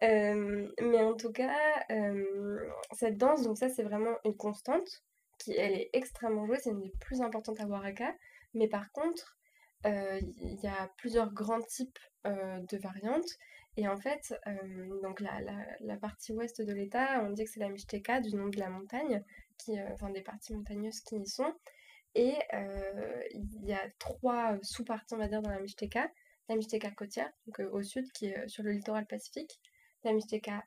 mais 0.00 1.02
en 1.02 1.14
tout 1.16 1.32
cas, 1.32 1.84
cette 2.92 3.18
danse, 3.18 3.42
donc 3.42 3.58
ça 3.58 3.68
c'est 3.68 3.82
vraiment 3.82 4.16
une 4.24 4.36
constante, 4.38 5.02
qui 5.38 5.52
elle 5.52 5.74
est 5.74 5.90
extrêmement 5.92 6.46
jouée, 6.46 6.60
c'est 6.60 6.70
une 6.70 6.80
des 6.80 6.92
plus 6.98 7.20
importantes 7.20 7.60
à 7.60 7.66
Oaxaca. 7.66 8.14
Mais 8.54 8.68
par 8.68 8.92
contre, 8.92 9.38
il 9.84 10.60
y 10.62 10.66
a 10.66 10.92
plusieurs 10.96 11.32
grands 11.32 11.62
types 11.62 11.98
de 12.24 12.76
variantes. 12.78 13.38
Et 13.76 13.88
en 13.88 13.96
fait, 13.96 14.34
donc 15.02 15.20
la, 15.20 15.96
partie 15.96 16.32
ouest 16.32 16.60
de 16.60 16.72
l'État, 16.72 17.22
on 17.24 17.30
dit 17.30 17.44
que 17.44 17.50
c'est 17.50 17.60
la 17.60 17.70
Mixteca, 17.70 18.20
du 18.20 18.34
nom 18.36 18.48
de 18.48 18.58
la 18.58 18.68
montagne, 18.68 19.24
qui, 19.58 19.80
enfin 19.92 20.10
des 20.10 20.22
parties 20.22 20.54
montagneuses 20.54 21.00
qui 21.00 21.16
y 21.16 21.26
sont. 21.26 21.54
Et 22.14 22.34
il 23.32 23.64
y 23.64 23.72
a 23.72 23.90
trois 23.98 24.58
sous-parties, 24.62 25.14
on 25.14 25.18
va 25.18 25.28
dire, 25.28 25.42
dans 25.42 25.50
la 25.50 25.60
Mixteca. 25.60 26.10
La 26.48 26.56
Mixteca 26.56 26.90
côtière, 26.90 27.30
donc 27.46 27.60
au 27.72 27.82
sud, 27.82 28.10
qui 28.12 28.26
est 28.26 28.48
sur 28.48 28.62
le 28.62 28.72
littoral 28.72 29.06
pacifique. 29.06 29.60
La 30.04 30.12
Mixteca 30.12 30.64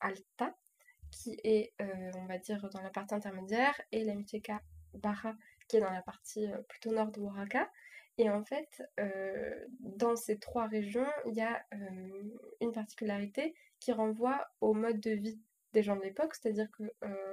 alta, 0.00 0.56
qui 1.10 1.38
est, 1.44 1.74
on 2.14 2.26
va 2.26 2.38
dire, 2.38 2.68
dans 2.70 2.80
la 2.80 2.90
partie 2.90 3.14
intermédiaire. 3.14 3.78
Et 3.92 4.04
la 4.04 4.14
Mixteca 4.14 4.62
baja, 4.94 5.34
qui 5.70 5.76
est 5.76 5.80
dans 5.80 5.92
la 5.92 6.02
partie 6.02 6.48
plutôt 6.68 6.90
nord 6.90 7.12
de 7.12 7.20
Oaxaca. 7.20 7.70
Et 8.18 8.28
en 8.28 8.42
fait, 8.42 8.82
dans 9.78 10.16
ces 10.16 10.38
trois 10.40 10.66
régions, 10.66 11.06
il 11.26 11.34
y 11.34 11.40
a 11.40 11.64
une 12.60 12.72
particularité 12.72 13.54
qui 13.78 13.92
renvoie 13.92 14.48
au 14.60 14.74
mode 14.74 14.98
de 14.98 15.12
vie 15.12 15.40
des 15.72 15.84
gens 15.84 15.94
de 15.94 16.02
l'époque, 16.02 16.34
c'est-à-dire 16.34 16.68
que 16.72 16.82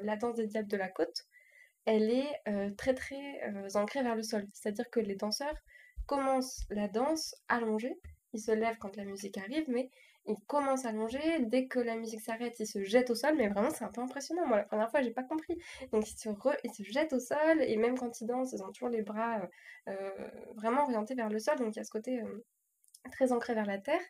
la 0.04 0.16
danse 0.18 0.36
des 0.36 0.46
diables 0.46 0.70
de 0.70 0.78
la 0.78 0.88
côte, 0.88 1.26
elle 1.86 2.12
est 2.12 2.74
très 2.78 2.94
très 2.94 3.42
ancrée 3.76 4.04
vers 4.04 4.16
le 4.16 4.22
sol. 4.22 4.46
C'est-à-dire 4.54 4.90
que 4.92 5.00
les 5.00 5.16
danseurs 5.16 5.58
commencent 6.06 6.66
la 6.70 6.88
danse 6.88 7.36
allongée, 7.48 8.00
ils 8.34 8.40
se 8.40 8.52
lèvent 8.52 8.78
quand 8.78 8.96
la 8.96 9.04
musique 9.04 9.40
arrive, 9.40 9.66
mais 9.68 9.90
ils 10.28 10.38
commencent 10.48 10.86
à 10.86 10.92
longer. 10.92 11.40
Dès 11.42 11.68
que 11.68 11.80
la 11.80 11.96
musique 11.96 12.22
s'arrête, 12.22 12.60
ils 12.60 12.68
se 12.68 12.84
jettent 12.84 13.10
au 13.10 13.16
sol. 13.16 13.36
Mais 13.38 13.48
vraiment, 13.48 13.70
c'est 13.70 13.84
un 13.84 13.92
peu 13.92 14.02
impressionnant. 14.02 14.46
Moi, 14.46 14.58
la 14.58 14.64
première 14.64 14.92
fois, 14.92 15.02
j'ai 15.02 15.12
pas 15.12 15.24
compris. 15.24 15.58
Donc, 15.92 16.10
ils 16.10 16.18
se, 16.18 16.30
ils 16.64 16.74
se 16.74 16.84
jettent 16.84 17.14
au 17.14 17.20
sol. 17.20 17.62
Et 17.62 17.78
même 17.78 17.98
quand 17.98 18.22
ils 18.22 18.28
dansent, 18.28 18.54
ils 18.54 18.64
ont 18.64 18.72
toujours 18.72 18.90
les 18.90 19.02
bras 19.02 19.40
euh, 19.40 19.48
euh, 19.90 20.30
vraiment 20.56 20.84
orientés 20.84 21.16
vers 21.16 21.30
le 21.30 21.40
sol. 21.40 21.58
Donc, 21.58 21.76
il 21.76 21.78
y 21.78 21.80
a 21.80 21.84
ce 21.84 21.92
côté 21.92 22.22
euh, 22.22 22.46
très 23.12 23.32
ancré 23.32 23.54
vers 23.54 23.66
la 23.66 23.80
terre. 23.80 24.02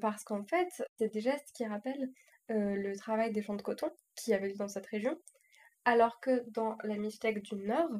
parce 0.00 0.24
qu'en 0.24 0.44
fait, 0.44 0.68
c'est 0.98 1.12
des 1.12 1.20
gestes 1.20 1.50
qui 1.54 1.66
rappellent 1.66 2.10
le 2.48 2.96
travail 2.96 3.32
des 3.32 3.42
champs 3.42 3.54
de 3.54 3.62
coton 3.62 3.90
qui 4.16 4.34
avaient 4.34 4.48
lieu 4.48 4.56
dans 4.56 4.68
cette 4.68 4.86
région. 4.86 5.18
Alors 5.84 6.20
que 6.20 6.44
dans 6.50 6.76
la 6.84 6.96
Mixtec 6.96 7.42
du 7.42 7.54
Nord, 7.54 7.90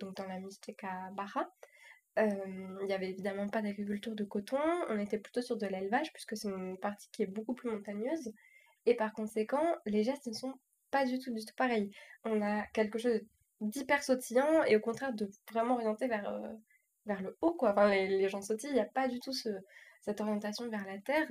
donc 0.00 0.14
dans 0.16 0.26
la 0.26 0.34
à 0.34 1.10
Baja, 1.12 1.48
il 2.16 2.86
n'y 2.86 2.92
avait 2.92 3.10
évidemment 3.10 3.48
pas 3.48 3.62
d'agriculture 3.62 4.14
de 4.14 4.24
coton, 4.24 4.58
on 4.88 4.98
était 4.98 5.18
plutôt 5.18 5.42
sur 5.42 5.56
de 5.56 5.66
l'élevage 5.66 6.12
puisque 6.12 6.36
c'est 6.36 6.48
une 6.48 6.78
partie 6.78 7.08
qui 7.12 7.22
est 7.22 7.26
beaucoup 7.26 7.54
plus 7.54 7.70
montagneuse 7.70 8.32
et 8.86 8.94
par 8.94 9.12
conséquent 9.12 9.76
les 9.84 10.02
gestes 10.02 10.26
ne 10.26 10.32
sont 10.32 10.54
pas 10.90 11.04
du 11.04 11.18
tout 11.18 11.32
du 11.32 11.44
tout 11.44 11.54
pareils. 11.56 11.90
On 12.24 12.40
a 12.42 12.64
quelque 12.72 12.98
chose 12.98 13.20
d'hyper 13.60 14.02
sautillant 14.02 14.64
et 14.64 14.76
au 14.76 14.80
contraire 14.80 15.12
de 15.14 15.28
vraiment 15.52 15.74
orienté 15.74 16.08
vers, 16.08 16.40
vers 17.04 17.22
le 17.22 17.36
haut 17.42 17.54
quoi. 17.54 17.72
Enfin 17.72 17.88
les, 17.90 18.28
gens 18.28 18.40
sautillent, 18.42 18.70
il 18.70 18.74
n'y 18.74 18.80
a 18.80 18.86
pas 18.86 19.08
du 19.08 19.20
tout 19.20 19.32
cette 19.32 20.20
orientation 20.20 20.68
vers 20.70 20.86
la 20.86 20.98
terre 20.98 21.30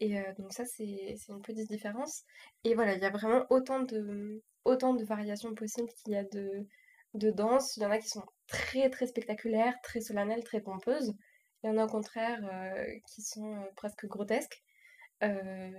et 0.00 0.16
donc 0.38 0.52
ça 0.52 0.64
c'est 0.64 1.16
une 1.28 1.42
petite 1.42 1.68
différence. 1.68 2.24
Et 2.64 2.74
voilà, 2.74 2.94
il 2.94 3.02
y 3.02 3.04
a 3.06 3.10
vraiment 3.10 3.44
autant 3.50 3.80
de, 3.80 4.42
autant 4.64 4.94
de 4.94 5.04
variations 5.04 5.54
possibles 5.54 5.88
qu'il 6.02 6.14
y 6.14 6.16
a 6.16 6.24
de, 6.24 6.66
de 7.14 7.30
danse. 7.30 7.76
Il 7.76 7.82
y 7.82 7.86
en 7.86 7.90
a 7.90 7.98
qui 7.98 8.08
sont 8.08 8.24
très 8.52 8.90
très 8.90 9.06
spectaculaires, 9.06 9.74
très 9.82 10.00
solennelles, 10.00 10.44
très 10.44 10.60
pompeuses. 10.60 11.14
Il 11.62 11.68
y 11.68 11.70
en 11.70 11.78
a 11.78 11.84
au 11.84 11.88
contraire 11.88 12.38
euh, 12.52 12.98
qui 13.06 13.22
sont 13.22 13.56
euh, 13.56 13.64
presque 13.76 14.06
grotesques. 14.06 14.62
Euh, 15.22 15.70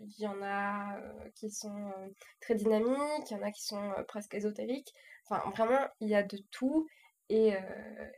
il 0.00 0.22
y 0.22 0.26
en 0.26 0.42
a 0.42 0.98
qui 1.34 1.50
sont 1.50 1.92
très 2.40 2.54
dynamiques, 2.54 3.30
il 3.30 3.36
y 3.36 3.36
en 3.36 3.42
a 3.42 3.50
qui 3.50 3.62
sont 3.62 3.92
presque 4.08 4.34
ésotériques. 4.34 4.92
Enfin, 5.28 5.50
vraiment, 5.50 5.86
il 6.00 6.08
y 6.08 6.14
a 6.14 6.22
de 6.22 6.38
tout. 6.50 6.88
Et, 7.28 7.52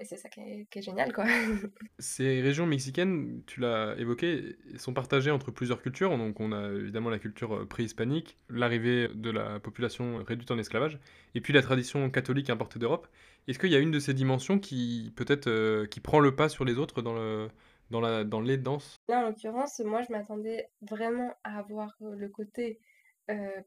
c'est 0.05 0.17
ça 0.17 0.29
qui 0.29 0.41
est, 0.41 0.83
génial, 0.83 1.13
quoi. 1.13 1.25
Ces 1.99 2.41
régions 2.41 2.67
mexicaines, 2.67 3.43
tu 3.47 3.61
l'as 3.61 3.95
évoqué, 3.97 4.57
sont 4.77 4.93
partagées 4.93 5.31
entre 5.31 5.51
plusieurs 5.51 5.81
cultures. 5.83 6.17
Donc 6.19 6.41
on 6.41 6.53
a 6.53 6.71
évidemment 6.73 7.11
la 7.11 7.19
culture 7.19 7.67
préhispanique, 7.69 8.37
l'arrivée 8.51 9.09
de 9.15 9.31
la 9.31 9.61
population 9.61 10.23
réduite 10.25 10.51
en 10.51 10.59
esclavage, 10.59 10.99
et 11.35 11.41
puis 11.41 11.53
la 11.53 11.63
tradition 11.63 12.11
catholique 12.11 12.51
importée 12.51 12.79
d'Europe. 12.79 13.09
Est-ce 13.47 13.59
qu'il 13.59 13.71
y 13.71 13.77
a 13.77 13.79
une 13.79 13.91
de 13.91 13.99
ces 13.99 14.13
dimensions 14.13 14.59
qui 14.59 15.13
peut-être 15.17 15.87
qui 15.87 16.01
prend 16.01 16.21
le 16.21 16.37
pas 16.37 16.49
sur 16.51 16.65
les 16.65 16.79
autres 16.79 17.01
dans, 17.01 17.15
le, 17.15 17.49
dans, 17.91 18.01
la, 18.01 18.25
dans 18.25 18.41
les 18.41 18.59
danses? 18.59 18.97
Là, 19.09 19.21
en 19.21 19.29
l'occurrence, 19.29 19.81
moi, 19.81 20.03
je 20.03 20.13
m'attendais 20.13 20.69
vraiment 20.83 21.35
à 21.45 21.59
avoir 21.59 21.97
le 22.01 22.29
côté 22.29 22.79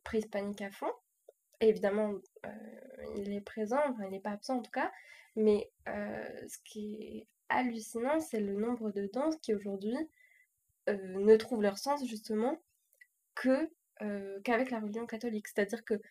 préhispanique 0.03 0.61
à 0.61 0.69
fond. 0.71 0.91
Évidemment, 1.61 2.13
il 3.15 3.33
est 3.33 3.41
présent, 3.41 3.79
enfin, 3.89 4.05
il 4.05 4.11
n'est 4.11 4.19
pas 4.19 4.31
absent 4.31 4.57
en 4.57 4.61
tout 4.61 4.71
cas, 4.71 4.91
mais 5.35 5.71
ce 5.85 6.57
qui 6.63 6.95
est 7.01 7.27
hallucinant, 7.49 8.19
c'est 8.19 8.39
le 8.39 8.55
nombre 8.55 8.91
de 8.91 9.09
danses 9.13 9.37
qui 9.37 9.53
aujourd'hui 9.53 9.97
ne 10.87 11.35
trouvent 11.37 11.61
leur 11.61 11.77
sens 11.77 12.05
justement 12.07 12.61
que 13.35 13.69
qu'avec 14.43 14.71
la 14.71 14.79
religion 14.79 15.05
catholique. 15.05 15.47
C'est-à-dire 15.47 15.85
que 15.85 16.01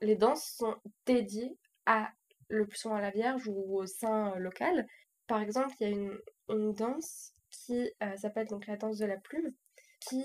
les 0.00 0.16
danses 0.16 0.44
sont 0.44 0.76
dédiées 1.06 1.56
à 1.86 2.10
le 2.48 2.66
plus 2.66 2.84
à 2.86 3.00
la 3.00 3.10
Vierge 3.10 3.46
ou 3.48 3.78
au 3.78 3.86
saint 3.86 4.34
local. 4.36 4.86
Par 5.26 5.40
exemple, 5.40 5.74
il 5.80 5.88
y 5.88 5.92
a 5.92 5.96
une, 5.96 6.72
danse 6.72 7.32
qui 7.50 7.90
s'appelle 8.16 8.48
la 8.66 8.76
danse 8.76 8.98
de 8.98 9.06
la 9.06 9.16
plume, 9.16 9.52
qui 10.00 10.24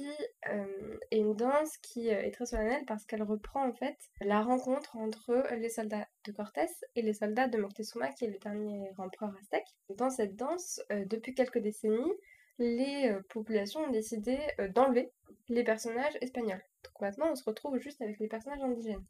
euh, 0.50 0.98
est 1.12 1.18
une 1.18 1.36
danse 1.36 1.78
qui 1.78 2.10
euh, 2.10 2.22
est 2.22 2.32
très 2.32 2.46
solennelle 2.46 2.86
parce 2.86 3.06
qu'elle 3.06 3.24
reprend 3.24 3.68
en 3.68 3.74
fait 3.74 3.98
la 4.22 4.42
rencontre 4.42 4.96
entre 4.96 5.46
les 5.56 5.70
soldats 5.70 6.08
de 6.24 6.32
Cortés 6.32 6.68
et 6.96 7.02
les 7.02 7.14
soldats 7.14 7.48
de 7.48 7.58
Moctezuma 7.58 8.10
qui 8.14 8.26
est 8.26 8.30
le 8.30 8.40
dernier 8.40 8.90
empereur 8.98 9.36
aztèque. 9.40 9.68
Dans 9.90 10.10
cette 10.10 10.36
danse, 10.36 10.82
euh, 10.92 11.04
depuis 11.06 11.34
quelques 11.36 11.60
décennies, 11.60 12.14
les 12.58 13.14
populations 13.30 13.82
ont 13.82 13.92
décidé 13.92 14.40
d'enlever 14.74 15.12
les 15.50 15.66
personnages 15.66 16.18
espagnols. 16.22 16.64
Donc 16.86 17.02
maintenant 17.02 17.32
on 17.32 17.36
se 17.36 17.44
retrouve 17.44 17.78
juste 17.80 18.02
avec 18.02 18.18
les 18.20 18.30
personnages 18.30 18.64
indigènes. 18.64 19.04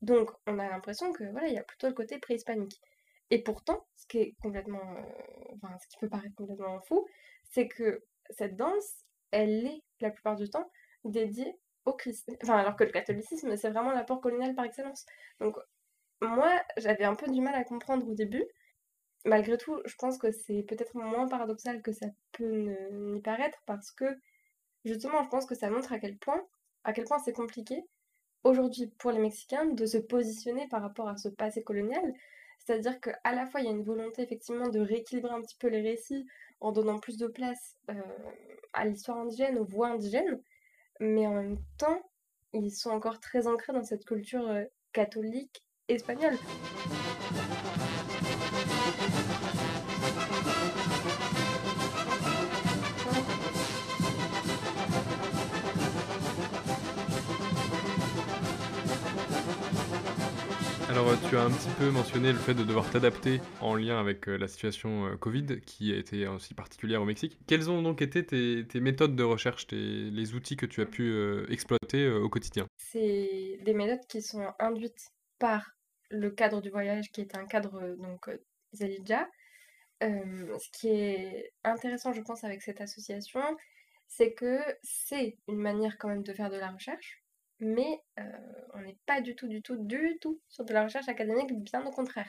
Donc 0.00 0.30
on 0.46 0.60
a 0.60 0.68
l'impression 0.68 1.12
que 1.12 1.24
voilà, 1.24 1.48
il 1.48 1.54
y 1.54 1.58
a 1.58 1.64
plutôt 1.64 1.88
le 1.88 1.92
côté 1.92 2.18
préhispanique. 2.18 2.80
Et 3.30 3.42
pourtant, 3.42 3.84
ce 3.96 4.06
qui 4.06 4.18
est 4.18 4.34
complètement 4.40 4.94
enfin 5.56 5.76
ce 5.82 5.88
qui 5.88 5.96
peut 5.98 6.08
paraître 6.08 6.36
complètement 6.36 6.80
fou, 6.82 7.04
c'est 7.50 7.66
que 7.66 8.04
cette 8.30 8.54
danse, 8.54 9.04
elle 9.34 9.66
est 9.66 9.82
la 10.00 10.10
plupart 10.10 10.36
du 10.36 10.48
temps 10.48 10.70
dédiée 11.04 11.58
au 11.84 11.92
christianisme. 11.92 12.40
Enfin, 12.44 12.56
alors 12.56 12.76
que 12.76 12.84
le 12.84 12.92
catholicisme, 12.92 13.56
c'est 13.56 13.70
vraiment 13.70 13.92
l'apport 13.92 14.20
colonial 14.20 14.54
par 14.54 14.64
excellence. 14.64 15.04
Donc, 15.40 15.56
moi, 16.22 16.50
j'avais 16.76 17.04
un 17.04 17.16
peu 17.16 17.30
du 17.30 17.40
mal 17.40 17.54
à 17.54 17.64
comprendre 17.64 18.08
au 18.08 18.14
début. 18.14 18.44
Malgré 19.24 19.58
tout, 19.58 19.80
je 19.84 19.94
pense 19.96 20.18
que 20.18 20.30
c'est 20.30 20.62
peut-être 20.62 20.94
moins 20.94 21.26
paradoxal 21.26 21.82
que 21.82 21.92
ça 21.92 22.06
peut 22.32 22.76
n'y 22.92 23.20
paraître 23.20 23.58
parce 23.66 23.90
que, 23.90 24.04
justement, 24.84 25.22
je 25.24 25.28
pense 25.28 25.46
que 25.46 25.54
ça 25.54 25.68
montre 25.68 25.92
à 25.92 25.98
quel 25.98 26.16
point, 26.16 26.40
à 26.84 26.92
quel 26.92 27.04
point 27.04 27.18
c'est 27.18 27.32
compliqué 27.32 27.82
aujourd'hui 28.44 28.86
pour 28.98 29.10
les 29.10 29.18
Mexicains 29.18 29.66
de 29.66 29.86
se 29.86 29.98
positionner 29.98 30.68
par 30.68 30.82
rapport 30.82 31.08
à 31.08 31.16
ce 31.16 31.28
passé 31.28 31.64
colonial. 31.64 32.14
C'est-à-dire 32.60 33.00
qu'à 33.00 33.34
la 33.34 33.46
fois, 33.46 33.60
il 33.60 33.64
y 33.64 33.68
a 33.68 33.72
une 33.72 33.82
volonté 33.82 34.22
effectivement 34.22 34.68
de 34.68 34.80
rééquilibrer 34.80 35.32
un 35.32 35.40
petit 35.40 35.56
peu 35.56 35.68
les 35.68 35.82
récits 35.82 36.26
en 36.64 36.72
donnant 36.72 36.98
plus 36.98 37.18
de 37.18 37.26
place 37.26 37.76
euh, 37.90 37.94
à 38.72 38.86
l'histoire 38.86 39.18
indigène, 39.18 39.58
aux 39.58 39.66
voix 39.66 39.88
indigènes, 39.88 40.40
mais 40.98 41.26
en 41.26 41.34
même 41.34 41.58
temps, 41.76 42.00
ils 42.54 42.70
sont 42.70 42.90
encore 42.90 43.20
très 43.20 43.46
ancrés 43.46 43.74
dans 43.74 43.84
cette 43.84 44.06
culture 44.06 44.48
euh, 44.48 44.64
catholique 44.92 45.62
espagnole. 45.88 46.38
Alors, 60.94 61.08
euh, 61.08 61.16
tu 61.28 61.36
as 61.36 61.42
un 61.42 61.50
petit 61.50 61.70
peu 61.76 61.90
mentionné 61.90 62.30
le 62.30 62.38
fait 62.38 62.54
de 62.54 62.62
devoir 62.62 62.88
t'adapter 62.88 63.40
en 63.60 63.74
lien 63.74 63.98
avec 63.98 64.28
euh, 64.28 64.36
la 64.36 64.46
situation 64.46 65.06
euh, 65.06 65.16
Covid, 65.16 65.60
qui 65.62 65.92
a 65.92 65.96
été 65.96 66.28
aussi 66.28 66.54
particulière 66.54 67.02
au 67.02 67.04
Mexique. 67.04 67.36
Quelles 67.48 67.68
ont 67.68 67.82
donc 67.82 68.00
été 68.00 68.24
tes, 68.24 68.80
méthodes 68.80 69.16
de 69.16 69.24
recherche, 69.24 69.66
les 69.72 70.34
outils 70.34 70.56
que 70.56 70.66
tu 70.66 70.80
as 70.82 70.86
pu 70.86 71.12
exploiter 71.50 72.08
au 72.08 72.28
quotidien? 72.28 72.68
C'est 72.76 73.58
des 73.62 73.74
méthodes 73.74 74.06
qui 74.06 74.22
sont 74.22 74.46
induites 74.60 75.10
par 75.40 75.68
le 76.10 76.30
cadre 76.30 76.62
du 76.62 76.70
voyage, 76.70 77.10
qui 77.10 77.22
est 77.22 77.36
un 77.36 77.46
cadre 77.46 77.96
donc 77.98 78.30
ce 78.72 80.70
qui 80.70 80.90
est 80.90 81.52
intéressant, 81.64 82.12
je 82.12 82.20
pense, 82.20 82.44
avec 82.44 82.62
cette 82.62 82.80
association, 82.80 83.42
c'est 84.06 84.32
que 84.32 84.60
c'est 84.84 85.38
une 85.48 85.58
manière 85.58 85.98
quand 85.98 86.06
même 86.06 86.22
de 86.22 86.32
faire 86.32 86.50
de 86.50 86.56
la 86.56 86.70
recherche, 86.70 87.23
mais 87.60 88.02
on 88.74 88.80
n'est 88.80 88.98
pas 89.06 89.20
du 89.20 89.34
tout, 89.34 89.48
du 89.48 89.62
tout, 89.62 89.76
du 89.76 90.18
tout 90.20 90.40
sur 90.48 90.64
de 90.64 90.72
la 90.72 90.84
recherche 90.84 91.08
académique, 91.08 91.52
bien 91.62 91.84
au 91.86 91.90
contraire. 91.90 92.28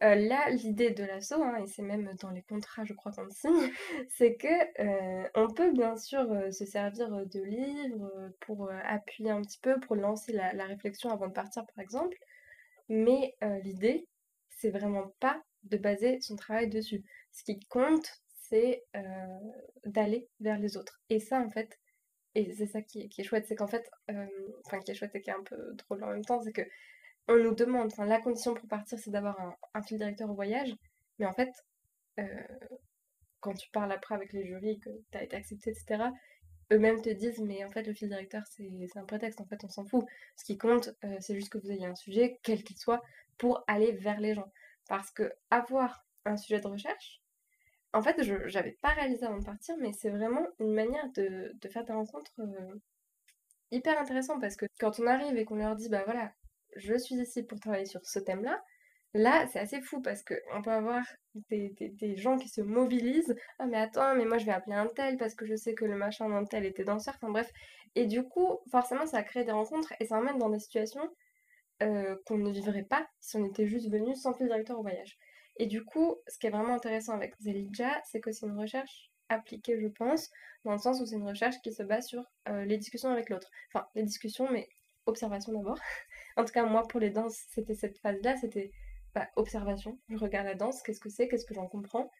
là, 0.00 0.50
l'idée 0.50 0.90
de 0.90 1.04
l'asso, 1.04 1.34
hein, 1.34 1.56
et 1.62 1.66
c'est 1.66 1.82
même 1.82 2.14
dans 2.20 2.30
les 2.30 2.42
contrats, 2.42 2.84
je 2.84 2.92
crois 2.92 3.12
qu'on 3.12 3.28
signe, 3.30 3.52
c'est 4.08 4.36
que 4.36 5.38
on 5.38 5.52
peut 5.52 5.72
bien 5.72 5.96
sûr 5.96 6.26
se 6.52 6.66
servir 6.66 7.08
de 7.26 7.40
livres 7.40 8.30
pour 8.40 8.70
appuyer 8.84 9.30
un 9.30 9.42
petit 9.42 9.58
peu, 9.60 9.80
pour 9.80 9.96
lancer 9.96 10.32
la, 10.32 10.52
la, 10.52 10.66
réflexion 10.66 11.10
avant 11.10 11.28
de 11.28 11.32
partir, 11.32 11.64
par 11.66 11.82
exemple, 11.82 12.18
mais 12.88 13.36
l'idée, 13.64 14.08
c'est 14.50 14.70
vraiment 14.70 15.12
pas 15.20 15.42
de 15.64 15.76
baser 15.76 16.20
son 16.20 16.36
travail 16.36 16.68
dessus. 16.68 17.04
Ce 17.32 17.44
qui 17.44 17.58
compte, 17.68 18.22
c'est 18.32 18.84
d'aller 19.84 20.28
vers 20.40 20.58
les 20.58 20.76
autres. 20.76 21.00
Et 21.08 21.20
ça, 21.20 21.40
en 21.40 21.50
fait, 21.50 21.78
et 22.34 22.52
c'est 22.54 22.66
ça 22.66 22.82
qui 22.82 23.10
est, 23.16 23.22
chouette, 23.22 23.46
c'est 23.46 23.56
qu'en 23.56 23.66
fait, 23.66 23.90
euh, 24.10 24.26
enfin 24.64 24.80
qui 24.80 24.90
est 24.90 24.94
chouette 24.94 25.14
et 25.14 25.20
qui 25.20 25.30
est 25.30 25.34
un 25.34 25.42
peu 25.42 25.56
drôle 25.74 26.02
en 26.04 26.08
même 26.08 26.24
temps, 26.24 26.40
c'est 26.42 26.52
que 26.52 26.62
on 27.28 27.36
nous 27.36 27.54
demande, 27.54 27.92
la 27.98 28.20
condition 28.20 28.54
pour 28.54 28.68
partir 28.68 28.98
c'est 28.98 29.10
d'avoir 29.10 29.38
un, 29.74 29.82
fil 29.82 29.98
directeur 29.98 30.30
au 30.30 30.34
voyage, 30.34 30.74
mais 31.18 31.26
en 31.26 31.32
fait, 31.34 31.50
euh, 32.18 32.24
quand 33.40 33.54
tu 33.54 33.70
parles 33.70 33.92
après 33.92 34.14
avec 34.14 34.32
les 34.32 34.46
jurys, 34.46 34.80
que 34.80 34.90
tu 35.10 35.18
as 35.18 35.24
été 35.24 35.36
accepté, 35.36 35.70
etc., 35.70 36.04
eux-mêmes 36.72 37.02
te 37.02 37.10
disent, 37.10 37.40
mais 37.40 37.64
en 37.64 37.70
fait 37.70 37.82
le 37.82 37.92
fil 37.92 38.08
directeur 38.08 38.42
c'est 38.46 38.96
un 38.96 39.04
prétexte, 39.04 39.40
en 39.40 39.46
fait 39.46 39.62
on 39.64 39.68
s'en 39.68 39.84
fout. 39.84 40.04
Ce 40.36 40.44
qui 40.44 40.58
compte, 40.58 40.90
euh, 41.04 41.16
c'est 41.20 41.34
juste 41.34 41.50
que 41.50 41.58
vous 41.58 41.70
ayez 41.70 41.86
un 41.86 41.94
sujet, 41.94 42.40
quel 42.42 42.64
qu'il 42.64 42.78
soit, 42.78 43.02
pour 43.38 43.62
aller 43.66 43.92
vers 43.92 44.20
les 44.20 44.34
gens. 44.34 44.50
Parce 44.88 45.10
que 45.10 45.32
avoir 45.50 46.04
un 46.24 46.36
sujet 46.36 46.60
de 46.60 46.66
recherche, 46.66 47.21
en 47.92 48.02
fait, 48.02 48.22
je 48.22 48.34
n'avais 48.54 48.78
pas 48.80 48.90
réalisé 48.90 49.24
avant 49.26 49.38
de 49.38 49.44
partir, 49.44 49.76
mais 49.78 49.92
c'est 49.92 50.10
vraiment 50.10 50.46
une 50.58 50.72
manière 50.72 51.08
de, 51.14 51.52
faire 51.70 51.84
des 51.84 51.92
rencontres 51.92 52.32
euh, 52.40 52.74
hyper 53.70 54.00
intéressantes 54.00 54.40
parce 54.40 54.56
que 54.56 54.66
quand 54.78 54.98
on 55.00 55.06
arrive 55.06 55.36
et 55.36 55.44
qu'on 55.44 55.56
leur 55.56 55.76
dit, 55.76 55.88
bah 55.88 56.02
voilà, 56.04 56.32
je 56.76 56.94
suis 56.96 57.16
ici 57.16 57.42
pour 57.42 57.60
travailler 57.60 57.86
sur 57.86 58.04
ce 58.04 58.18
thème-là, 58.18 58.62
là, 59.14 59.46
c'est 59.48 59.58
assez 59.58 59.80
fou 59.80 60.00
parce 60.00 60.22
qu'on 60.22 60.62
peut 60.62 60.70
avoir 60.70 61.04
des, 61.50 62.16
gens 62.16 62.38
qui 62.38 62.48
se 62.48 62.60
mobilisent. 62.60 63.36
Ah, 63.58 63.66
mais 63.66 63.78
attends, 63.78 64.14
mais 64.14 64.24
moi 64.24 64.38
je 64.38 64.46
vais 64.46 64.52
appeler 64.52 64.76
un 64.76 64.86
tel 64.88 65.16
parce 65.18 65.34
que 65.34 65.46
je 65.46 65.54
sais 65.54 65.74
que 65.74 65.84
le 65.84 65.96
machin 65.96 66.28
d'un 66.28 66.44
tel 66.44 66.64
était 66.64 66.84
danseur. 66.84 67.14
Enfin 67.16 67.30
bref. 67.30 67.50
Et 67.94 68.06
du 68.06 68.22
coup, 68.22 68.58
forcément, 68.70 69.06
ça 69.06 69.22
crée 69.22 69.44
des 69.44 69.52
rencontres 69.52 69.92
et 70.00 70.06
ça 70.06 70.16
emmène 70.16 70.38
dans 70.38 70.48
des 70.48 70.58
situations 70.58 71.06
euh, 71.82 72.16
qu'on 72.26 72.38
ne 72.38 72.50
vivrait 72.50 72.84
pas 72.84 73.06
si 73.20 73.36
on 73.36 73.44
était 73.44 73.66
juste 73.66 73.90
venu 73.90 74.14
sans 74.14 74.32
fil 74.34 74.46
directeur 74.46 74.78
au 74.78 74.82
voyage. 74.82 75.18
Et 75.56 75.66
du 75.66 75.84
coup, 75.84 76.16
ce 76.28 76.38
qui 76.38 76.46
est 76.46 76.50
vraiment 76.50 76.74
intéressant 76.74 77.14
avec 77.14 77.34
Zelidja, 77.40 78.00
c'est 78.04 78.20
que 78.20 78.32
c'est 78.32 78.46
une 78.46 78.58
recherche 78.58 79.10
appliquée, 79.28 79.78
je 79.80 79.88
pense, 79.88 80.30
dans 80.64 80.72
le 80.72 80.78
sens 80.78 81.00
où 81.00 81.06
c'est 81.06 81.16
une 81.16 81.26
recherche 81.26 81.56
qui 81.62 81.72
se 81.72 81.82
base 81.82 82.06
sur 82.06 82.24
euh, 82.48 82.64
les 82.64 82.78
discussions 82.78 83.10
avec 83.10 83.28
l'autre. 83.30 83.50
Enfin, 83.68 83.86
les 83.94 84.02
discussions, 84.02 84.50
mais 84.50 84.68
observation 85.06 85.52
d'abord. 85.52 85.78
en 86.36 86.44
tout 86.44 86.52
cas, 86.52 86.64
moi, 86.64 86.86
pour 86.88 87.00
les 87.00 87.10
danses, 87.10 87.38
c'était 87.50 87.74
cette 87.74 87.98
phase-là, 87.98 88.36
c'était 88.36 88.70
bah, 89.14 89.28
observation. 89.36 89.98
Je 90.08 90.16
regarde 90.16 90.46
la 90.46 90.54
danse, 90.54 90.82
qu'est-ce 90.82 91.00
que 91.00 91.08
c'est, 91.08 91.28
qu'est-ce 91.28 91.46
que 91.46 91.54
j'en 91.54 91.66
comprends. 91.66 92.10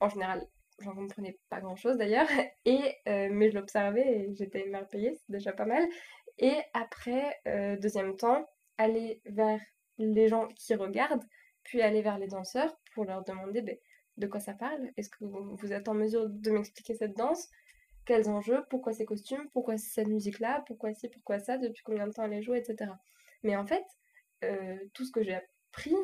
En 0.00 0.08
général, 0.08 0.46
j'en 0.80 0.94
comprenais 0.94 1.38
pas 1.48 1.60
grand-chose 1.60 1.96
d'ailleurs, 1.96 2.28
euh, 2.68 3.28
mais 3.30 3.50
je 3.50 3.54
l'observais 3.54 4.06
et 4.06 4.34
j'étais 4.34 4.66
émerveillée, 4.66 5.14
c'est 5.14 5.32
déjà 5.32 5.52
pas 5.52 5.64
mal. 5.64 5.86
Et 6.38 6.54
après, 6.72 7.36
euh, 7.48 7.76
deuxième 7.76 8.16
temps, 8.16 8.48
aller 8.76 9.20
vers 9.26 9.60
les 9.98 10.28
gens 10.28 10.46
qui 10.48 10.74
regardent, 10.74 11.24
puis 11.68 11.82
aller 11.82 12.00
vers 12.00 12.18
les 12.18 12.28
danseurs 12.28 12.74
pour 12.94 13.04
leur 13.04 13.22
demander 13.24 13.60
ben, 13.60 13.76
de 14.16 14.26
quoi 14.26 14.40
ça 14.40 14.54
parle? 14.54 14.90
Est-ce 14.96 15.10
que 15.10 15.22
vous 15.22 15.72
êtes 15.72 15.86
en 15.88 15.94
mesure 15.94 16.26
de 16.30 16.50
m'expliquer 16.50 16.94
cette 16.94 17.14
danse? 17.14 17.50
Quels 18.06 18.30
enjeux? 18.30 18.64
Pourquoi 18.70 18.94
ces 18.94 19.04
costumes? 19.04 19.46
Pourquoi 19.52 19.76
cette 19.76 20.08
musique-là? 20.08 20.64
Pourquoi 20.66 20.94
ci? 20.94 21.10
Pourquoi 21.10 21.38
ça? 21.38 21.58
Depuis 21.58 21.82
combien 21.84 22.06
de 22.06 22.12
temps 22.12 22.24
elle 22.24 22.32
est 22.32 22.42
jouée? 22.42 22.58
Etc. 22.58 22.90
Mais 23.42 23.54
en 23.54 23.66
fait, 23.66 23.84
euh, 24.44 24.78
tout 24.94 25.04
ce 25.04 25.12
que 25.12 25.22
j'ai 25.22 25.34
appris, 25.34 25.94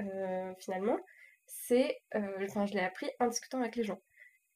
euh, 0.00 0.52
finalement, 0.58 0.98
c'est... 1.46 2.00
Euh, 2.16 2.44
enfin, 2.48 2.66
je 2.66 2.74
l'ai 2.74 2.80
appris 2.80 3.08
en 3.20 3.28
discutant 3.28 3.60
avec 3.60 3.76
les 3.76 3.84
gens. 3.84 4.02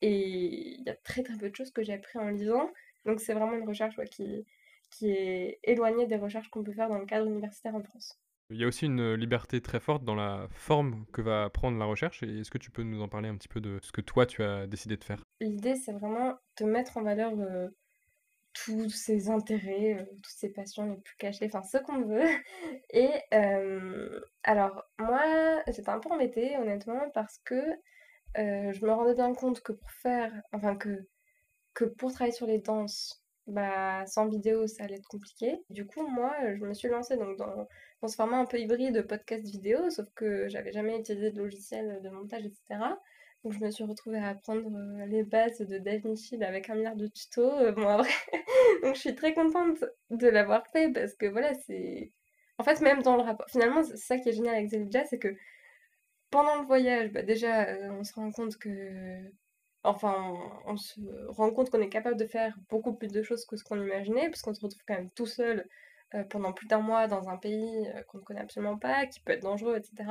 Et 0.03 0.75
il 0.79 0.83
y 0.85 0.91
a 0.91 0.97
très 0.97 1.23
très 1.23 1.37
peu 1.39 1.49
de 1.49 1.55
choses 1.55 1.71
que 1.71 1.85
j'ai 1.85 1.93
appris 1.93 2.19
en 2.19 2.29
lisant. 2.29 2.73
Donc 3.05 3.21
c'est 3.21 3.35
vraiment 3.35 3.55
une 3.55 3.69
recherche 3.69 3.95
qui 4.11 5.11
est 5.11 5.61
éloignée 5.63 6.09
des 6.09 6.17
recherches 6.17 6.49
qu'on 6.49 6.65
peut 6.65 6.73
faire 6.73 6.89
dans 6.89 6.99
le 6.99 7.07
cadre 7.07 7.29
universitaire 7.29 7.77
en 7.77 7.85
France. 7.85 8.19
Il 8.51 8.59
y 8.59 8.65
a 8.65 8.69
aussi 8.69 8.87
une 8.87 9.15
liberté 9.15 9.61
très 9.61 9.81
forte 9.81 10.05
dans 10.05 10.15
la 10.15 10.47
forme 10.51 11.05
que 11.13 11.21
va 11.21 11.51
prendre 11.51 11.79
la 11.79 11.85
recherche. 11.85 12.23
Est-ce 12.23 12.51
que 12.51 12.59
tu 12.59 12.71
peux 12.71 12.85
nous 12.85 13.03
en 13.03 13.09
parler 13.09 13.29
un 13.29 13.37
petit 13.37 13.49
peu 13.49 13.61
de 13.61 13.81
ce 13.83 13.91
que 13.91 14.01
toi, 14.01 14.25
tu 14.25 14.43
as 14.45 14.69
décidé 14.69 14.97
de 14.97 15.03
faire? 15.03 15.25
L'idée, 15.41 15.75
c'est 15.75 15.93
vraiment 15.93 16.35
de 16.61 16.65
mettre 16.65 16.97
en 16.97 17.03
valeur 17.03 17.33
euh, 17.41 17.69
tous 18.53 18.89
ses 18.89 19.31
intérêts, 19.31 19.95
euh, 19.95 20.05
toutes 20.23 20.27
ses 20.27 20.53
passions 20.53 20.89
les 20.89 20.97
plus 20.97 21.17
cachées, 21.17 21.47
enfin 21.47 21.63
ce 21.63 21.79
qu'on 21.79 22.03
veut. 22.03 22.23
Et 22.91 23.11
euh, 23.35 24.21
alors, 24.45 24.85
moi, 25.01 25.25
j'étais 25.67 25.89
un 25.89 25.99
peu 25.99 26.11
embêtée, 26.11 26.57
honnêtement, 26.57 27.11
parce 27.15 27.39
que 27.45 27.61
je 28.37 28.85
me 28.85 28.93
rendais 28.93 29.15
bien 29.15 29.35
compte 29.35 29.61
que 29.63 29.73
pour 29.73 29.91
faire, 29.91 30.31
enfin 30.53 30.77
que, 30.77 31.09
que 31.75 31.85
pour 31.85 32.13
travailler 32.13 32.37
sur 32.37 32.47
les 32.47 32.59
danses, 32.59 33.26
bah, 33.47 34.05
sans 34.07 34.29
vidéo, 34.29 34.67
ça 34.67 34.85
allait 34.85 34.97
être 34.97 35.09
compliqué. 35.09 35.63
Du 35.71 35.87
coup, 35.87 36.07
moi, 36.07 36.35
je 36.55 36.65
me 36.65 36.75
suis 36.75 36.89
lancée 36.89 37.17
donc, 37.17 37.37
dans, 37.39 37.69
dans 38.03 38.09
ce 38.09 38.17
format 38.17 38.39
un 38.39 38.47
peu 38.47 38.59
hybride 38.59 38.95
de 38.95 39.01
podcast 39.03 39.45
vidéo, 39.45 39.91
sauf 39.91 40.07
que 40.15 40.49
j'avais 40.49 40.73
jamais 40.73 40.99
utilisé 40.99 41.31
de 41.31 41.39
logiciel 41.39 42.01
de 42.03 42.09
montage, 42.11 42.45
etc. 42.45 42.79
Donc 43.45 43.53
je 43.53 43.65
me 43.65 43.71
suis 43.71 43.85
retrouvée 43.85 44.19
à 44.19 44.31
apprendre 44.31 44.69
euh, 44.77 45.07
les 45.07 45.23
bases 45.23 45.61
de 45.61 45.79
DaVinci 45.79 46.43
avec 46.43 46.69
un 46.69 46.75
milliard 46.75 46.97
de 46.97 47.07
tutos. 47.07 47.43
Euh, 47.43 47.71
bon, 47.73 47.87
après, 47.87 48.11
donc 48.83 48.97
je 48.97 49.01
suis 49.01 49.15
très 49.15 49.35
contente 49.35 49.85
de 50.11 50.27
l'avoir 50.27 50.67
fait 50.67 50.93
parce 50.93 51.15
que 51.15 51.27
voilà, 51.27 51.55
c'est. 51.55 52.13
En 52.59 52.65
fait, 52.65 52.81
même 52.81 53.03
dans 53.03 53.17
le 53.17 53.23
rapport. 53.23 53.49
Finalement, 53.49 53.85
c'est 53.85 53.97
ça 53.97 54.19
qui 54.19 54.31
est 54.31 54.33
génial 54.33 54.57
avec 54.57 54.69
Zelidja, 54.71 55.05
c'est 55.05 55.19
que 55.19 55.37
pendant 56.31 56.61
le 56.61 56.67
voyage, 56.67 57.13
bah, 57.13 57.23
déjà, 57.23 57.69
euh, 57.69 57.91
on 57.93 58.03
se 58.03 58.15
rend 58.15 58.33
compte 58.33 58.57
que 58.57 58.69
enfin, 59.87 60.35
on 60.67 60.77
se 60.77 61.01
rend 61.29 61.51
compte 61.51 61.71
qu'on 61.71 61.81
est 61.81 61.89
capable 61.89 62.17
de 62.17 62.27
faire 62.27 62.57
beaucoup 62.69 62.95
plus 62.95 63.13
de 63.13 63.23
choses 63.23 63.45
que 63.47 63.57
ce 63.57 63.65
qu'on 63.65 63.81
imaginait, 63.81 64.29
parce 64.29 64.43
qu'on 64.43 64.55
se 64.55 64.61
retrouve 64.61 64.83
quand 64.87 64.95
même 64.95 65.11
tout 65.11 65.27
seul 65.27 65.67
euh, 66.15 66.25
pendant 66.25 66.53
plus 66.53 66.67
d'un 66.67 66.81
mois 66.81 67.09
dans 67.09 67.29
un 67.29 67.37
pays 67.37 67.89
euh, 67.89 68.03
qu'on 68.03 68.19
ne 68.19 68.23
connaît 68.23 68.41
absolument 68.41 68.79
pas, 68.79 69.07
qui 69.07 69.21
peut 69.21 69.33
être 69.33 69.43
dangereux, 69.43 69.77
etc. 69.77 70.09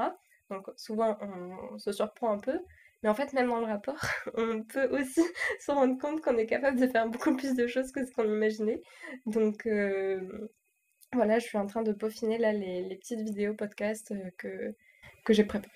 Donc 0.50 0.68
souvent, 0.76 1.18
on, 1.22 1.78
se 1.78 1.92
surprend 1.92 2.32
un 2.32 2.40
peu. 2.40 2.60
Mais 3.02 3.10
en 3.10 3.14
fait, 3.14 3.34
même 3.34 3.50
dans 3.50 3.60
le 3.60 3.66
rapport, 3.66 4.00
on 4.36 4.64
peut 4.64 4.88
aussi 4.88 5.22
se 5.60 5.72
rendre 5.72 5.98
compte 6.00 6.22
qu'on 6.22 6.38
est 6.38 6.48
capable 6.48 6.80
de 6.80 6.88
faire 6.88 7.08
beaucoup 7.08 7.36
plus 7.36 7.56
de 7.56 7.68
choses 7.68 7.92
que 7.92 8.06
ce 8.06 8.12
qu'on 8.12 8.26
imaginait. 8.26 8.82
Donc 9.26 9.66
euh, 9.68 10.50
voilà, 11.14 11.40
je 11.40 11.46
suis 11.46 11.58
en 11.58 11.66
train 11.66 11.82
de 11.82 11.94
peaufiner 11.94 12.38
là 12.38 12.52
les, 12.52 12.96
petites 12.98 13.22
vidéos 13.22 13.54
podcast 13.54 14.14
que, 14.38 14.76
que 15.24 15.34
j'ai 15.34 15.46
préparées. 15.46 15.72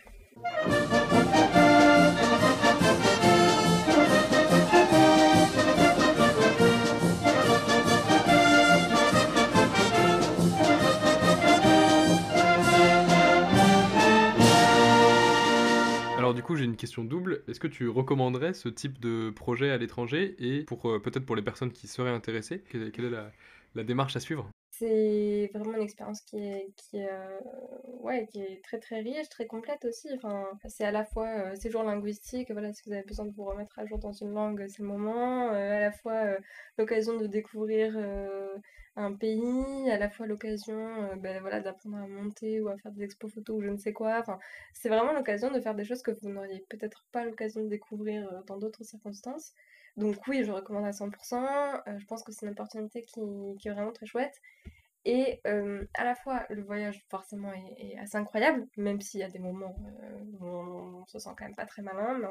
Du 16.33 16.43
coup, 16.43 16.55
j'ai 16.55 16.65
une 16.65 16.75
question 16.75 17.03
double. 17.03 17.43
Est-ce 17.47 17.59
que 17.59 17.67
tu 17.67 17.87
recommanderais 17.87 18.53
ce 18.53 18.69
type 18.69 18.99
de 18.99 19.29
projet 19.29 19.69
à 19.69 19.77
l'étranger 19.77 20.35
et 20.39 20.63
pour 20.63 20.89
euh, 20.89 20.99
peut-être 20.99 21.25
pour 21.25 21.35
les 21.35 21.41
personnes 21.41 21.71
qui 21.71 21.87
seraient 21.87 22.11
intéressées, 22.11 22.63
quelle, 22.69 23.05
est 23.05 23.09
la, 23.75 23.83
démarche 23.83 24.15
à 24.15 24.19
suivre? 24.19 24.49
C'est 24.79 25.51
vraiment 25.53 25.75
une 25.75 25.83
expérience 25.83 26.21
qui 26.21 26.37
est, 26.37 26.73
qui, 26.75 27.01
euh, 27.01 27.39
ouais, 28.01 28.27
qui 28.27 28.41
est 28.41 28.63
très 28.63 28.79
très 28.79 29.01
riche, 29.01 29.29
très 29.29 29.45
complète 29.47 29.85
aussi. 29.85 30.09
Enfin, 30.15 30.45
c'est 30.67 30.85
à 30.85 30.91
la 30.91 31.05
fois 31.05 31.27
euh, 31.27 31.55
séjour 31.55 31.83
linguistique, 31.83 32.51
voilà, 32.51 32.73
si 32.73 32.83
vous 32.85 32.93
avez 32.93 33.03
besoin 33.03 33.25
de 33.25 33.31
vous 33.31 33.43
remettre 33.45 33.77
à 33.79 33.85
jour 33.85 33.99
dans 33.99 34.13
une 34.13 34.31
langue, 34.33 34.65
c'est 34.67 34.81
le 34.81 34.87
moment. 34.87 35.49
à 35.49 35.79
la 35.79 35.91
fois 35.91 36.37
l'occasion 36.77 37.17
de 37.17 37.27
découvrir 37.27 37.97
un 38.99 39.13
pays, 39.13 39.89
à 39.89 39.97
la 39.97 40.09
fois 40.09 40.27
l'occasion 40.27 40.77
euh, 41.03 41.15
ben, 41.15 41.39
voilà, 41.41 41.61
d'apprendre 41.61 41.97
à 41.97 42.07
monter 42.07 42.61
ou 42.61 42.67
à 42.69 42.77
faire 42.77 42.91
des 42.91 43.03
expos 43.03 43.31
photos 43.31 43.57
ou 43.57 43.61
je 43.61 43.69
ne 43.69 43.77
sais 43.77 43.93
quoi. 43.93 44.19
Enfin, 44.19 44.39
c'est 44.73 44.89
vraiment 44.89 45.13
l'occasion 45.13 45.51
de 45.51 45.59
faire 45.59 45.75
des 45.75 45.85
choses 45.85 46.01
que 46.01 46.11
vous 46.11 46.29
n'auriez 46.29 46.65
peut-être 46.69 47.05
pas 47.11 47.23
l'occasion 47.25 47.63
de 47.63 47.69
découvrir 47.69 48.27
euh, 48.27 48.41
dans 48.47 48.57
d'autres 48.57 48.83
circonstances. 48.83 49.53
Donc 49.99 50.15
oui, 50.27 50.43
je 50.43 50.51
recommande 50.51 50.85
à 50.85 50.91
100%. 50.91 51.35
Euh, 51.87 51.99
je 51.99 52.05
pense 52.05 52.23
que 52.23 52.31
c'est 52.31 52.45
une 52.45 52.53
opportunité 52.53 53.03
qui, 53.03 53.19
est 53.65 53.71
vraiment 53.71 53.91
très 53.91 54.05
chouette. 54.05 54.35
Et 55.05 55.39
à 55.95 56.03
la 56.03 56.13
fois, 56.13 56.45
le 56.49 56.61
voyage 56.61 57.03
forcément 57.09 57.51
est, 57.53 57.97
assez 57.97 58.17
incroyable, 58.17 58.67
même 58.75 58.99
s'il 58.99 59.21
y 59.21 59.23
a 59.23 59.29
des 59.29 59.39
moments 59.39 59.73
où 60.39 60.45
on, 60.45 61.05
se 61.07 61.19
sent 61.19 61.29
quand 61.37 61.45
même 61.45 61.55
pas 61.55 61.65
très 61.65 61.81
malin, 61.81 62.19
mais 62.19 62.27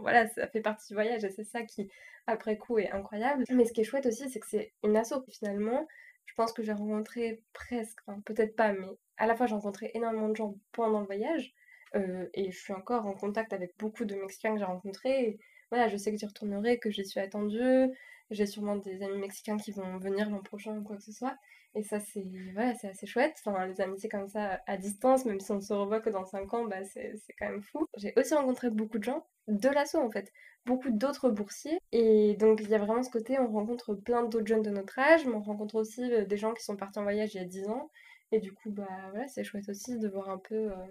voilà, 0.00 0.26
ça 0.26 0.48
fait 0.48 0.60
partie 0.60 0.88
du 0.88 0.94
voyage 0.94 1.24
et 1.24 1.30
c'est 1.30 1.44
ça 1.44 1.62
qui, 1.62 1.88
après 2.26 2.58
coup, 2.58 2.78
est 2.78 2.90
incroyable. 2.90 3.44
Mais 3.50 3.64
ce 3.64 3.72
qui 3.72 3.82
est 3.82 3.84
chouette 3.84 4.04
aussi, 4.04 4.28
c'est 4.28 4.40
que 4.40 4.48
c'est 4.48 4.72
une 4.82 4.96
asso 4.96 5.14
finalement 5.30 5.86
je 6.28 6.34
pense 6.34 6.52
que 6.52 6.62
j'ai 6.62 6.72
rencontré 6.72 7.42
presque, 7.52 7.98
peut-être 8.24 8.54
pas, 8.54 8.72
mais 8.72 8.86
à 9.16 9.26
la 9.26 9.34
fois 9.34 9.46
j'ai 9.46 9.54
rencontré 9.54 9.90
énormément 9.94 10.28
de 10.28 10.36
gens 10.36 10.54
pendant 10.72 11.00
le 11.00 11.06
voyage. 11.06 11.54
Euh, 11.94 12.28
et 12.34 12.52
je 12.52 12.58
suis 12.58 12.74
encore 12.74 13.06
en 13.06 13.14
contact 13.14 13.52
avec 13.54 13.74
beaucoup 13.78 14.04
de 14.04 14.14
Mexicains 14.14 14.52
que 14.52 14.58
j'ai 14.58 14.64
rencontrés. 14.64 15.38
Voilà, 15.70 15.88
je 15.88 15.96
sais 15.96 16.12
que 16.12 16.18
j'y 16.18 16.26
retournerai, 16.26 16.78
que 16.78 16.90
j'y 16.90 17.04
suis 17.04 17.20
attendue. 17.20 17.90
J'ai 18.30 18.46
sûrement 18.46 18.76
des 18.76 19.02
amis 19.02 19.18
mexicains 19.18 19.56
qui 19.56 19.72
vont 19.72 19.98
venir 19.98 20.30
l'an 20.30 20.42
prochain 20.42 20.76
ou 20.78 20.82
quoi 20.82 20.96
que 20.96 21.02
ce 21.02 21.12
soit. 21.12 21.36
Et 21.74 21.82
ça, 21.82 22.00
c'est 22.00 22.26
voilà, 22.54 22.74
c'est 22.74 22.88
assez 22.88 23.06
chouette. 23.06 23.36
Enfin, 23.44 23.66
les 23.66 23.80
amitiés 23.80 24.08
comme 24.08 24.28
ça 24.28 24.60
à 24.66 24.76
distance, 24.76 25.24
même 25.24 25.40
si 25.40 25.50
on 25.52 25.60
se 25.60 25.72
revoit 25.72 26.00
que 26.00 26.10
dans 26.10 26.24
5 26.24 26.52
ans, 26.54 26.64
bah, 26.66 26.84
c'est 26.84 27.14
quand 27.38 27.48
même 27.48 27.62
fou. 27.62 27.86
J'ai 27.96 28.12
aussi 28.16 28.34
rencontré 28.34 28.70
beaucoup 28.70 28.98
de 28.98 29.04
gens 29.04 29.26
de 29.46 29.68
l'assaut 29.68 30.00
en 30.00 30.10
fait 30.10 30.30
beaucoup 30.68 30.90
d'autres 30.90 31.30
boursiers. 31.30 31.80
Et 31.92 32.36
donc, 32.36 32.60
il 32.62 32.68
y 32.68 32.74
a 32.74 32.78
vraiment 32.78 33.02
ce 33.02 33.10
côté, 33.10 33.38
on 33.40 33.50
rencontre 33.50 33.94
plein 33.94 34.24
d'autres 34.24 34.46
jeunes 34.46 34.62
de 34.62 34.70
notre 34.70 34.98
âge, 34.98 35.26
mais 35.26 35.34
on 35.34 35.40
rencontre 35.42 35.76
aussi 35.76 36.02
euh, 36.12 36.24
des 36.24 36.36
gens 36.36 36.54
qui 36.54 36.62
sont 36.62 36.76
partis 36.76 36.98
en 36.98 37.02
voyage 37.02 37.34
il 37.34 37.38
y 37.38 37.40
a 37.40 37.46
10 37.46 37.68
ans. 37.68 37.90
Et 38.32 38.40
du 38.40 38.52
coup, 38.52 38.70
bah 38.70 38.86
voilà, 39.10 39.26
c'est 39.28 39.42
chouette 39.44 39.68
aussi 39.70 39.98
de 39.98 40.08
voir 40.08 40.28
un 40.28 40.38
peu, 40.38 40.70
euh, 40.70 40.86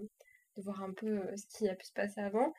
de 0.58 0.62
voir 0.64 0.84
un 0.84 0.92
peu 0.92 1.20
euh, 1.20 1.38
ce 1.38 1.46
qui 1.48 1.70
a 1.70 1.76
pu 1.76 1.86
se 1.86 1.94
passer 1.94 2.20
avant. 2.20 2.54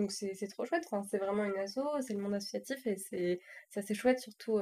Donc 0.00 0.12
c'est 0.12 0.48
trop 0.48 0.64
chouette, 0.64 0.84
enfin, 0.86 1.02
c'est 1.10 1.18
vraiment 1.18 1.44
une 1.44 1.58
asso, 1.58 1.80
c'est 2.00 2.14
le 2.14 2.20
monde 2.20 2.34
associatif 2.34 2.86
et 2.86 2.96
c'est 2.96 3.40
assez 3.76 3.94
chouette, 3.94 4.18
surtout 4.18 4.58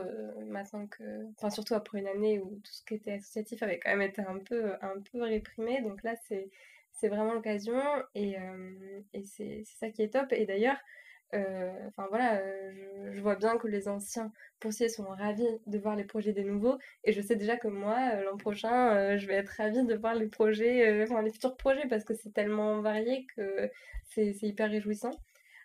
maintenant 0.49 0.87
que. 0.89 1.05
Enfin, 1.37 1.51
surtout 1.51 1.75
après 1.75 2.01
une 2.01 2.09
année 2.09 2.41
où 2.41 2.57
tout 2.65 2.73
ce 2.73 2.83
qui 2.85 2.95
était 2.95 3.13
associatif 3.13 3.63
avait 3.63 3.79
quand 3.79 3.91
même 3.91 4.03
été 4.03 4.21
un 4.23 4.39
peu, 4.39 4.73
un 4.83 5.01
peu 5.13 5.23
réprimé. 5.23 5.81
Donc 5.83 6.03
là, 6.03 6.15
c'est 6.27 7.09
vraiment 7.09 7.35
l'occasion 7.35 7.81
et, 8.17 8.37
et 9.15 9.25
c'est 9.25 9.63
ça 9.65 9.91
qui 9.91 10.03
est 10.03 10.13
top. 10.13 10.33
Et 10.33 10.45
d'ailleurs, 10.45 10.79
Enfin 11.33 12.07
voilà, 12.09 12.41
je, 13.13 13.21
vois 13.21 13.37
bien 13.37 13.59
que 13.59 13.69
les 13.69 13.87
anciens 13.89 14.33
poursiers 14.61 14.89
sont 14.89 15.05
ravis 15.05 15.47
de 15.67 15.79
voir 15.79 15.95
les 15.95 16.05
projets 16.05 16.33
des 16.33 16.45
nouveaux. 16.45 16.79
Et 17.05 17.13
je 17.13 17.21
sais 17.21 17.37
déjà 17.37 17.57
que 17.57 17.69
moi, 17.69 18.15
l'an 18.23 18.37
prochain, 18.39 19.17
je 19.19 19.27
vais 19.27 19.35
être 19.35 19.51
ravie 19.51 19.85
de 19.85 19.95
voir 19.95 20.15
les 20.15 20.27
projets, 20.27 21.03
enfin 21.03 21.23
les 21.23 21.31
futurs 21.31 21.57
projets, 21.57 21.87
parce 21.89 22.05
que 22.05 22.15
c'est 22.15 22.33
tellement 22.33 22.81
varié 22.81 23.27
que 23.37 23.71
c'est 24.05 24.33
hyper 24.43 24.71
réjouissant. 24.71 25.11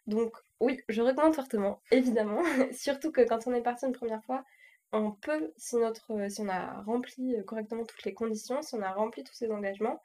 Donc 0.08 0.36
oui, 0.60 0.80
je 0.90 1.02
recommande 1.02 1.36
fortement, 1.36 1.82
évidemment. 1.92 2.42
Surtout 2.72 3.12
que 3.12 3.22
quand 3.22 3.48
on 3.48 3.54
est 3.54 3.62
parti 3.62 3.86
une 3.86 3.94
première 3.94 4.24
fois, 4.24 4.44
on 4.92 5.12
peut, 5.12 5.52
si, 5.58 5.76
notre, 5.78 6.30
si 6.30 6.42
on 6.42 6.50
a 6.50 6.82
rempli 6.84 7.36
correctement 7.46 7.84
toutes 7.86 8.04
les 8.04 8.14
conditions, 8.14 8.62
si 8.62 8.76
on 8.76 8.82
a 8.82 8.92
rempli 8.92 9.24
tous 9.24 9.34
ces 9.34 9.52
engagements, 9.52 10.02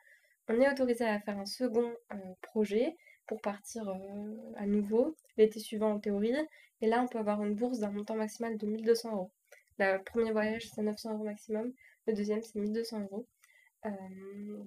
on 0.49 0.61
est 0.61 0.71
autorisé 0.71 1.05
à 1.05 1.21
faire 1.21 1.39
un 1.39 1.47
second 1.47 1.93
projet 2.43 2.97
pour 3.27 3.41
partir 3.41 3.93
à 4.57 4.67
nouveau 4.67 5.15
l'été 5.37 5.61
suivant 5.61 5.93
en 5.93 6.01
théorie. 6.01 6.35
Et 6.81 6.87
là, 6.87 7.03
on 7.03 7.09
peut 7.09 7.19
avoir 7.19 7.43
une 7.45 7.55
bourse 7.55 7.81
d'un 7.81 7.91
montant 7.91 8.17
maximal 8.17 8.57
de 8.57 8.67
1200 8.67 9.13
euros. 9.13 9.31
Le 9.79 9.99
premier 10.03 10.33
voyage, 10.33 10.69
c'est 10.71 10.83
900 10.83 11.15
euros 11.15 11.25
maximum. 11.25 11.73
Le 12.07 12.15
deuxième, 12.15 12.43
c'est 12.43 12.59
1200 12.59 13.01
euros. 13.03 13.27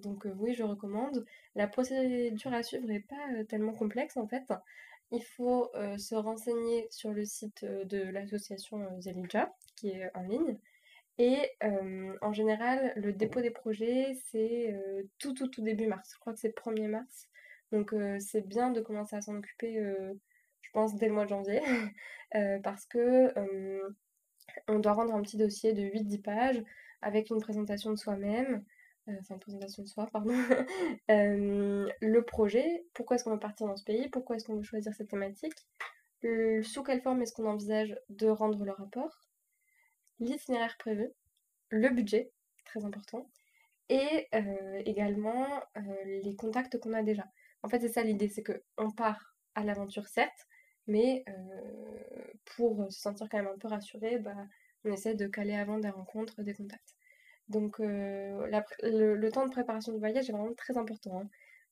donc 0.03 0.27
oui, 0.37 0.53
je 0.53 0.63
recommande. 0.63 1.25
La 1.55 1.67
procédure 1.67 2.53
à 2.53 2.61
suivre 2.61 2.85
n'est 2.85 3.01
pas 3.01 3.43
tellement 3.49 3.73
complexe 3.73 4.17
en 4.17 4.27
fait 4.27 4.43
il 5.11 5.23
faut 5.23 5.71
se 5.97 6.15
renseigner 6.15 6.87
sur 6.89 7.11
le 7.11 7.25
site 7.25 7.65
de 7.65 8.01
l'association 8.09 8.79
Zelidja, 9.01 9.53
qui 9.75 9.89
est 9.89 10.09
en 10.15 10.23
ligne. 10.23 10.57
Et 11.17 11.51
en 12.21 12.33
général, 12.33 12.93
le 12.95 13.13
dépôt 13.13 13.41
des 13.41 13.51
projets, 13.51 14.13
c'est 14.31 14.75
tout, 15.19 15.33
tout, 15.33 15.47
tout 15.47 15.61
début 15.61 15.87
mars. 15.87 16.11
Je 16.13 16.19
crois 16.19 16.33
que 16.33 16.39
c'est 16.39 16.55
1er 16.55 16.87
mars. 16.87 17.27
Donc 17.71 17.93
c'est 18.19 18.47
bien 18.47 18.71
de 18.71 18.81
commencer 18.81 19.15
à 19.15 19.21
s'en 19.21 19.35
occuper, 19.35 19.75
je 20.61 20.69
pense, 20.71 20.95
dès 20.95 21.07
le 21.07 21.13
mois 21.13 21.25
de 21.25 21.29
janvier. 21.29 21.61
parce 22.63 22.85
que 22.85 23.33
on 24.67 24.79
doit 24.79 24.93
rendre 24.93 25.13
un 25.13 25.21
petit 25.21 25.37
dossier 25.37 25.73
de 25.73 25.81
8-10 25.81 26.21
pages 26.21 26.63
avec 27.01 27.29
une 27.29 27.41
présentation 27.41 27.91
de 27.91 27.95
soi-même, 27.95 28.55
euh, 28.55 28.59
enfin 29.07 29.35
une 29.35 29.39
présentation 29.39 29.83
de 29.83 29.87
soi, 29.87 30.07
pardon, 30.11 30.33
euh, 31.11 31.89
le 32.01 32.21
projet, 32.23 32.85
pourquoi 32.93 33.15
est-ce 33.15 33.23
qu'on 33.23 33.31
veut 33.31 33.39
partir 33.39 33.67
dans 33.67 33.77
ce 33.77 33.83
pays, 33.83 34.09
pourquoi 34.09 34.35
est-ce 34.35 34.45
qu'on 34.45 34.55
veut 34.55 34.63
choisir 34.63 34.93
cette 34.93 35.09
thématique, 35.09 35.53
sous 36.23 36.83
quelle 36.83 37.01
forme 37.01 37.21
est-ce 37.21 37.33
qu'on 37.33 37.47
envisage 37.47 37.97
de 38.09 38.27
rendre 38.27 38.63
le 38.63 38.71
rapport, 38.71 39.27
l'itinéraire 40.19 40.77
prévu, 40.77 41.09
le 41.69 41.89
budget, 41.89 42.31
très 42.65 42.85
important, 42.85 43.29
et 43.89 44.27
euh, 44.35 44.81
également 44.85 45.47
les 46.05 46.35
contacts 46.35 46.79
qu'on 46.79 46.93
a 46.93 47.03
déjà. 47.03 47.25
En 47.63 47.69
fait, 47.69 47.79
c'est 47.79 47.89
ça 47.89 48.03
l'idée, 48.03 48.29
c'est 48.29 48.43
qu'on 48.43 48.91
part 48.91 49.35
à 49.55 49.63
l'aventure, 49.63 50.07
certes, 50.07 50.47
mais 50.87 51.25
pour 52.55 52.91
se 52.91 52.99
sentir 52.99 53.27
quand 53.29 53.37
même 53.37 53.51
un 53.53 53.57
peu 53.57 53.67
rassuré, 53.67 54.19
bah, 54.19 54.35
on 54.85 54.91
essaie 54.91 55.15
de 55.15 55.27
caler 55.27 55.55
avant 55.55 55.79
des 55.79 55.89
rencontres, 55.89 56.41
des 56.41 56.53
contacts. 56.53 56.95
Donc 57.51 57.79
euh, 57.79 58.47
le, 58.81 59.29
temps 59.29 59.45
de 59.45 59.51
préparation 59.51 59.91
du 59.91 59.99
voyage 59.99 60.29
est 60.29 60.33
vraiment 60.33 60.53
très 60.53 60.77
important. 60.77 61.21
Hein. 61.21 61.29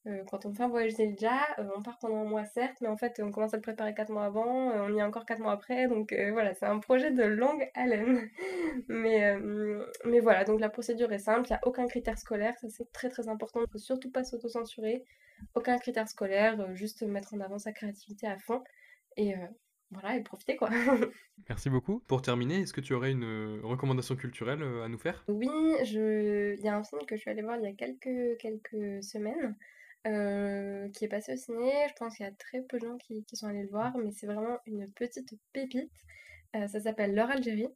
Euh, 0.07 0.23
quand 0.29 0.45
on 0.45 0.53
fait 0.53 0.63
un 0.63 0.69
voyage 0.69 0.95
déjà, 0.95 1.35
euh, 1.57 1.69
on 1.75 1.81
part 1.81 1.97
pendant 1.99 2.17
un 2.17 2.25
mois 2.25 2.45
certes, 2.45 2.77
mais 2.81 2.87
en 2.87 2.97
fait 2.97 3.19
on 3.23 3.31
commence 3.31 3.53
à 3.53 3.57
le 3.57 3.61
préparer 3.61 3.93
4 3.93 4.11
mois 4.11 4.25
avant, 4.25 4.45
on 4.45 4.93
y 4.93 4.99
est 4.99 5.03
encore 5.03 5.25
4 5.25 5.39
mois 5.39 5.51
après, 5.51 5.87
donc 5.87 6.13
voilà, 6.31 6.53
c'est 6.53 6.65
un 6.65 6.79
projet 6.79 7.11
de 7.11 7.23
longue 7.23 7.69
haleine. 7.75 8.29
mais, 8.87 9.37
mais 10.05 10.19
voilà, 10.21 10.45
donc 10.45 10.61
la 10.61 10.69
procédure 10.69 11.11
est 11.11 11.19
simple, 11.19 11.47
il 11.49 11.53
n'y 11.53 11.57
a 11.57 11.67
aucun 11.67 11.85
critère 11.87 12.17
scolaire, 12.17 12.57
ça 12.59 12.69
c'est 12.69 12.91
très 12.93 13.09
très 13.09 13.27
important, 13.27 13.59
il 13.59 13.63
ne 13.63 13.67
faut 13.67 13.77
surtout 13.77 14.09
pas 14.09 14.23
s'auto-censurer, 14.23 15.03
aucun 15.53 15.77
critère 15.77 16.07
scolaire, 16.07 16.73
juste 16.75 17.03
mettre 17.03 17.33
en 17.33 17.41
avant 17.41 17.59
sa 17.59 17.73
créativité 17.73 18.25
à 18.27 18.37
fond. 18.37 18.63
Et 19.17 19.35
voilà, 19.91 20.15
et 20.15 20.21
profiter 20.21 20.55
quoi. 20.55 20.69
Merci 21.49 21.69
beaucoup. 21.69 21.99
Pour 22.07 22.21
terminer, 22.21 22.61
est-ce 22.61 22.73
que 22.73 22.81
tu 22.81 22.93
aurais 22.93 23.11
une 23.11 23.23
euh, 23.23 23.59
recommandation 23.63 24.15
culturelle 24.15 24.61
euh, 24.61 24.83
à 24.83 24.87
nous 24.87 24.99
faire? 24.99 25.23
Oui, 25.27 25.49
je... 25.83 26.55
il 26.55 26.63
y 26.63 26.67
a 26.67 26.75
un 26.75 26.83
film 26.83 27.01
que 27.07 27.15
je 27.15 27.21
suis 27.21 27.31
allée 27.31 27.41
voir 27.41 27.57
il 27.57 27.63
y 27.63 27.67
a 27.67 27.73
quelques, 27.73 28.37
quelques 28.39 29.03
semaines. 29.03 29.55
Euh, 30.07 30.87
qui 30.91 31.03
est 31.03 31.09
passé 31.09 31.33
au 31.33 31.35
ciné. 31.35 31.73
Je 31.89 31.93
pense 31.95 32.15
qu'il 32.15 32.25
y 32.25 32.29
a 32.29 32.31
très 32.31 32.61
peu 32.61 32.79
de 32.79 32.85
gens 32.85 32.97
qui, 32.97 33.25
sont 33.33 33.47
allés 33.47 33.63
le 33.63 33.69
voir, 33.69 33.97
mais 33.97 34.11
c'est 34.11 34.27
vraiment 34.27 34.57
une 34.65 34.89
petite 34.89 35.33
pépite. 35.51 35.91
ça 36.53 36.79
s'appelle 36.79 37.13
L'heure 37.13 37.29
Algérie. 37.29 37.67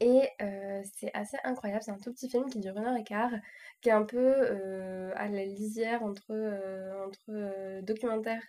Et 0.00 0.22
c'est 0.96 1.12
assez 1.14 1.36
incroyable, 1.44 1.84
c'est 1.84 1.92
un 1.92 1.98
tout 1.98 2.12
petit 2.12 2.28
film 2.28 2.50
qui 2.50 2.58
dure 2.58 2.76
une 2.76 2.84
heure 2.84 2.96
et 2.96 3.04
quart, 3.04 3.30
qui 3.80 3.90
est 3.90 3.92
un 3.92 4.02
peu 4.02 4.42
à 5.14 5.28
la 5.28 5.44
lisière 5.44 6.02
entre, 6.02 6.34
entre 7.06 7.80
documentaire 7.82 8.42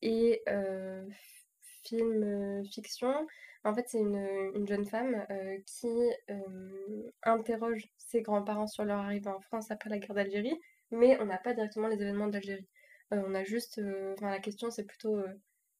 et 0.00 0.40
film 1.88 2.22
euh, 2.22 2.64
fiction. 2.64 3.26
En 3.64 3.74
fait, 3.74 3.86
c'est 3.88 3.98
une, 3.98 4.66
jeune 4.66 4.86
femme 4.86 5.26
euh, 5.30 5.58
qui 5.66 5.88
euh, 6.30 7.10
interroge 7.22 7.88
ses 7.98 8.22
grands-parents 8.22 8.66
sur 8.66 8.84
leur 8.84 8.98
arrivée 8.98 9.28
en 9.28 9.40
France 9.40 9.70
après 9.70 9.90
la 9.90 9.98
guerre 9.98 10.14
d'Algérie, 10.14 10.58
mais 10.90 11.20
on 11.20 11.26
n'a 11.26 11.38
pas 11.38 11.54
directement 11.54 11.88
les 11.88 12.00
événements 12.00 12.28
d'Algérie. 12.28 12.68
on 13.10 13.34
a 13.34 13.44
juste, 13.44 13.80
enfin 14.14 14.30
la 14.30 14.38
question 14.40 14.70
c'est 14.70 14.84
plutôt 14.84 15.22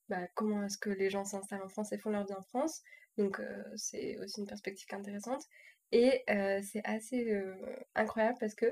bah, 0.08 0.26
comment 0.34 0.64
est-ce 0.64 0.78
que 0.78 0.90
les 0.90 1.10
gens 1.10 1.24
s'installent 1.24 1.62
en 1.62 1.68
France 1.68 1.92
et 1.92 1.98
font 1.98 2.10
leur 2.10 2.26
vie 2.26 2.34
en 2.34 2.42
France? 2.42 2.82
Donc 3.16 3.40
c'est 3.76 4.18
aussi 4.18 4.40
une 4.40 4.46
perspective 4.46 4.88
intéressante. 4.92 5.44
Et 5.92 6.24
c'est 6.62 6.84
assez 6.84 7.40
incroyable 7.94 8.38
parce 8.40 8.54
que 8.54 8.66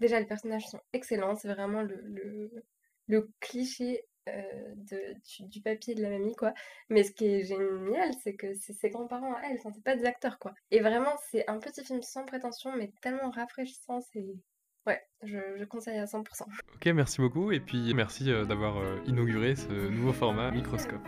déjà 0.00 0.18
les 0.20 0.26
personnages 0.26 0.66
sont 0.68 0.80
excellents, 0.92 1.36
c'est 1.36 1.48
vraiment 1.48 1.82
le, 1.82 3.30
cliché 3.40 4.04
de, 4.26 5.48
du, 5.48 5.60
papier 5.60 5.94
de 5.94 6.02
la 6.02 6.10
mamie, 6.10 6.34
quoi. 6.36 6.52
Mais 6.88 7.02
ce 7.02 7.12
qui 7.12 7.26
est 7.26 7.44
génial, 7.44 8.12
c'est 8.22 8.34
que 8.34 8.54
c'est 8.54 8.72
ses 8.72 8.90
grands-parents 8.90 9.34
à 9.34 9.40
elle, 9.44 9.58
enfin, 9.58 9.70
c'est 9.74 9.84
pas 9.84 9.96
des 9.96 10.04
acteurs, 10.04 10.38
quoi. 10.38 10.54
Et 10.70 10.80
vraiment, 10.80 11.14
c'est 11.30 11.48
un 11.48 11.58
petit 11.58 11.84
film 11.84 12.02
sans 12.02 12.24
prétention, 12.24 12.72
mais 12.76 12.92
tellement 13.00 13.30
rafraîchissant, 13.30 14.00
c'est... 14.12 14.26
Ouais, 14.86 15.00
je, 15.22 15.38
je, 15.56 15.64
conseille 15.64 15.98
à 15.98 16.06
100%. 16.06 16.42
Ok, 16.74 16.86
merci 16.86 17.20
beaucoup, 17.20 17.52
et 17.52 17.60
puis 17.60 17.94
merci 17.94 18.30
euh, 18.32 18.44
d'avoir 18.44 18.78
euh, 18.78 18.98
inauguré 19.06 19.54
ce 19.54 19.68
nouveau 19.68 20.12
format 20.12 20.50
Microscope. 20.50 21.06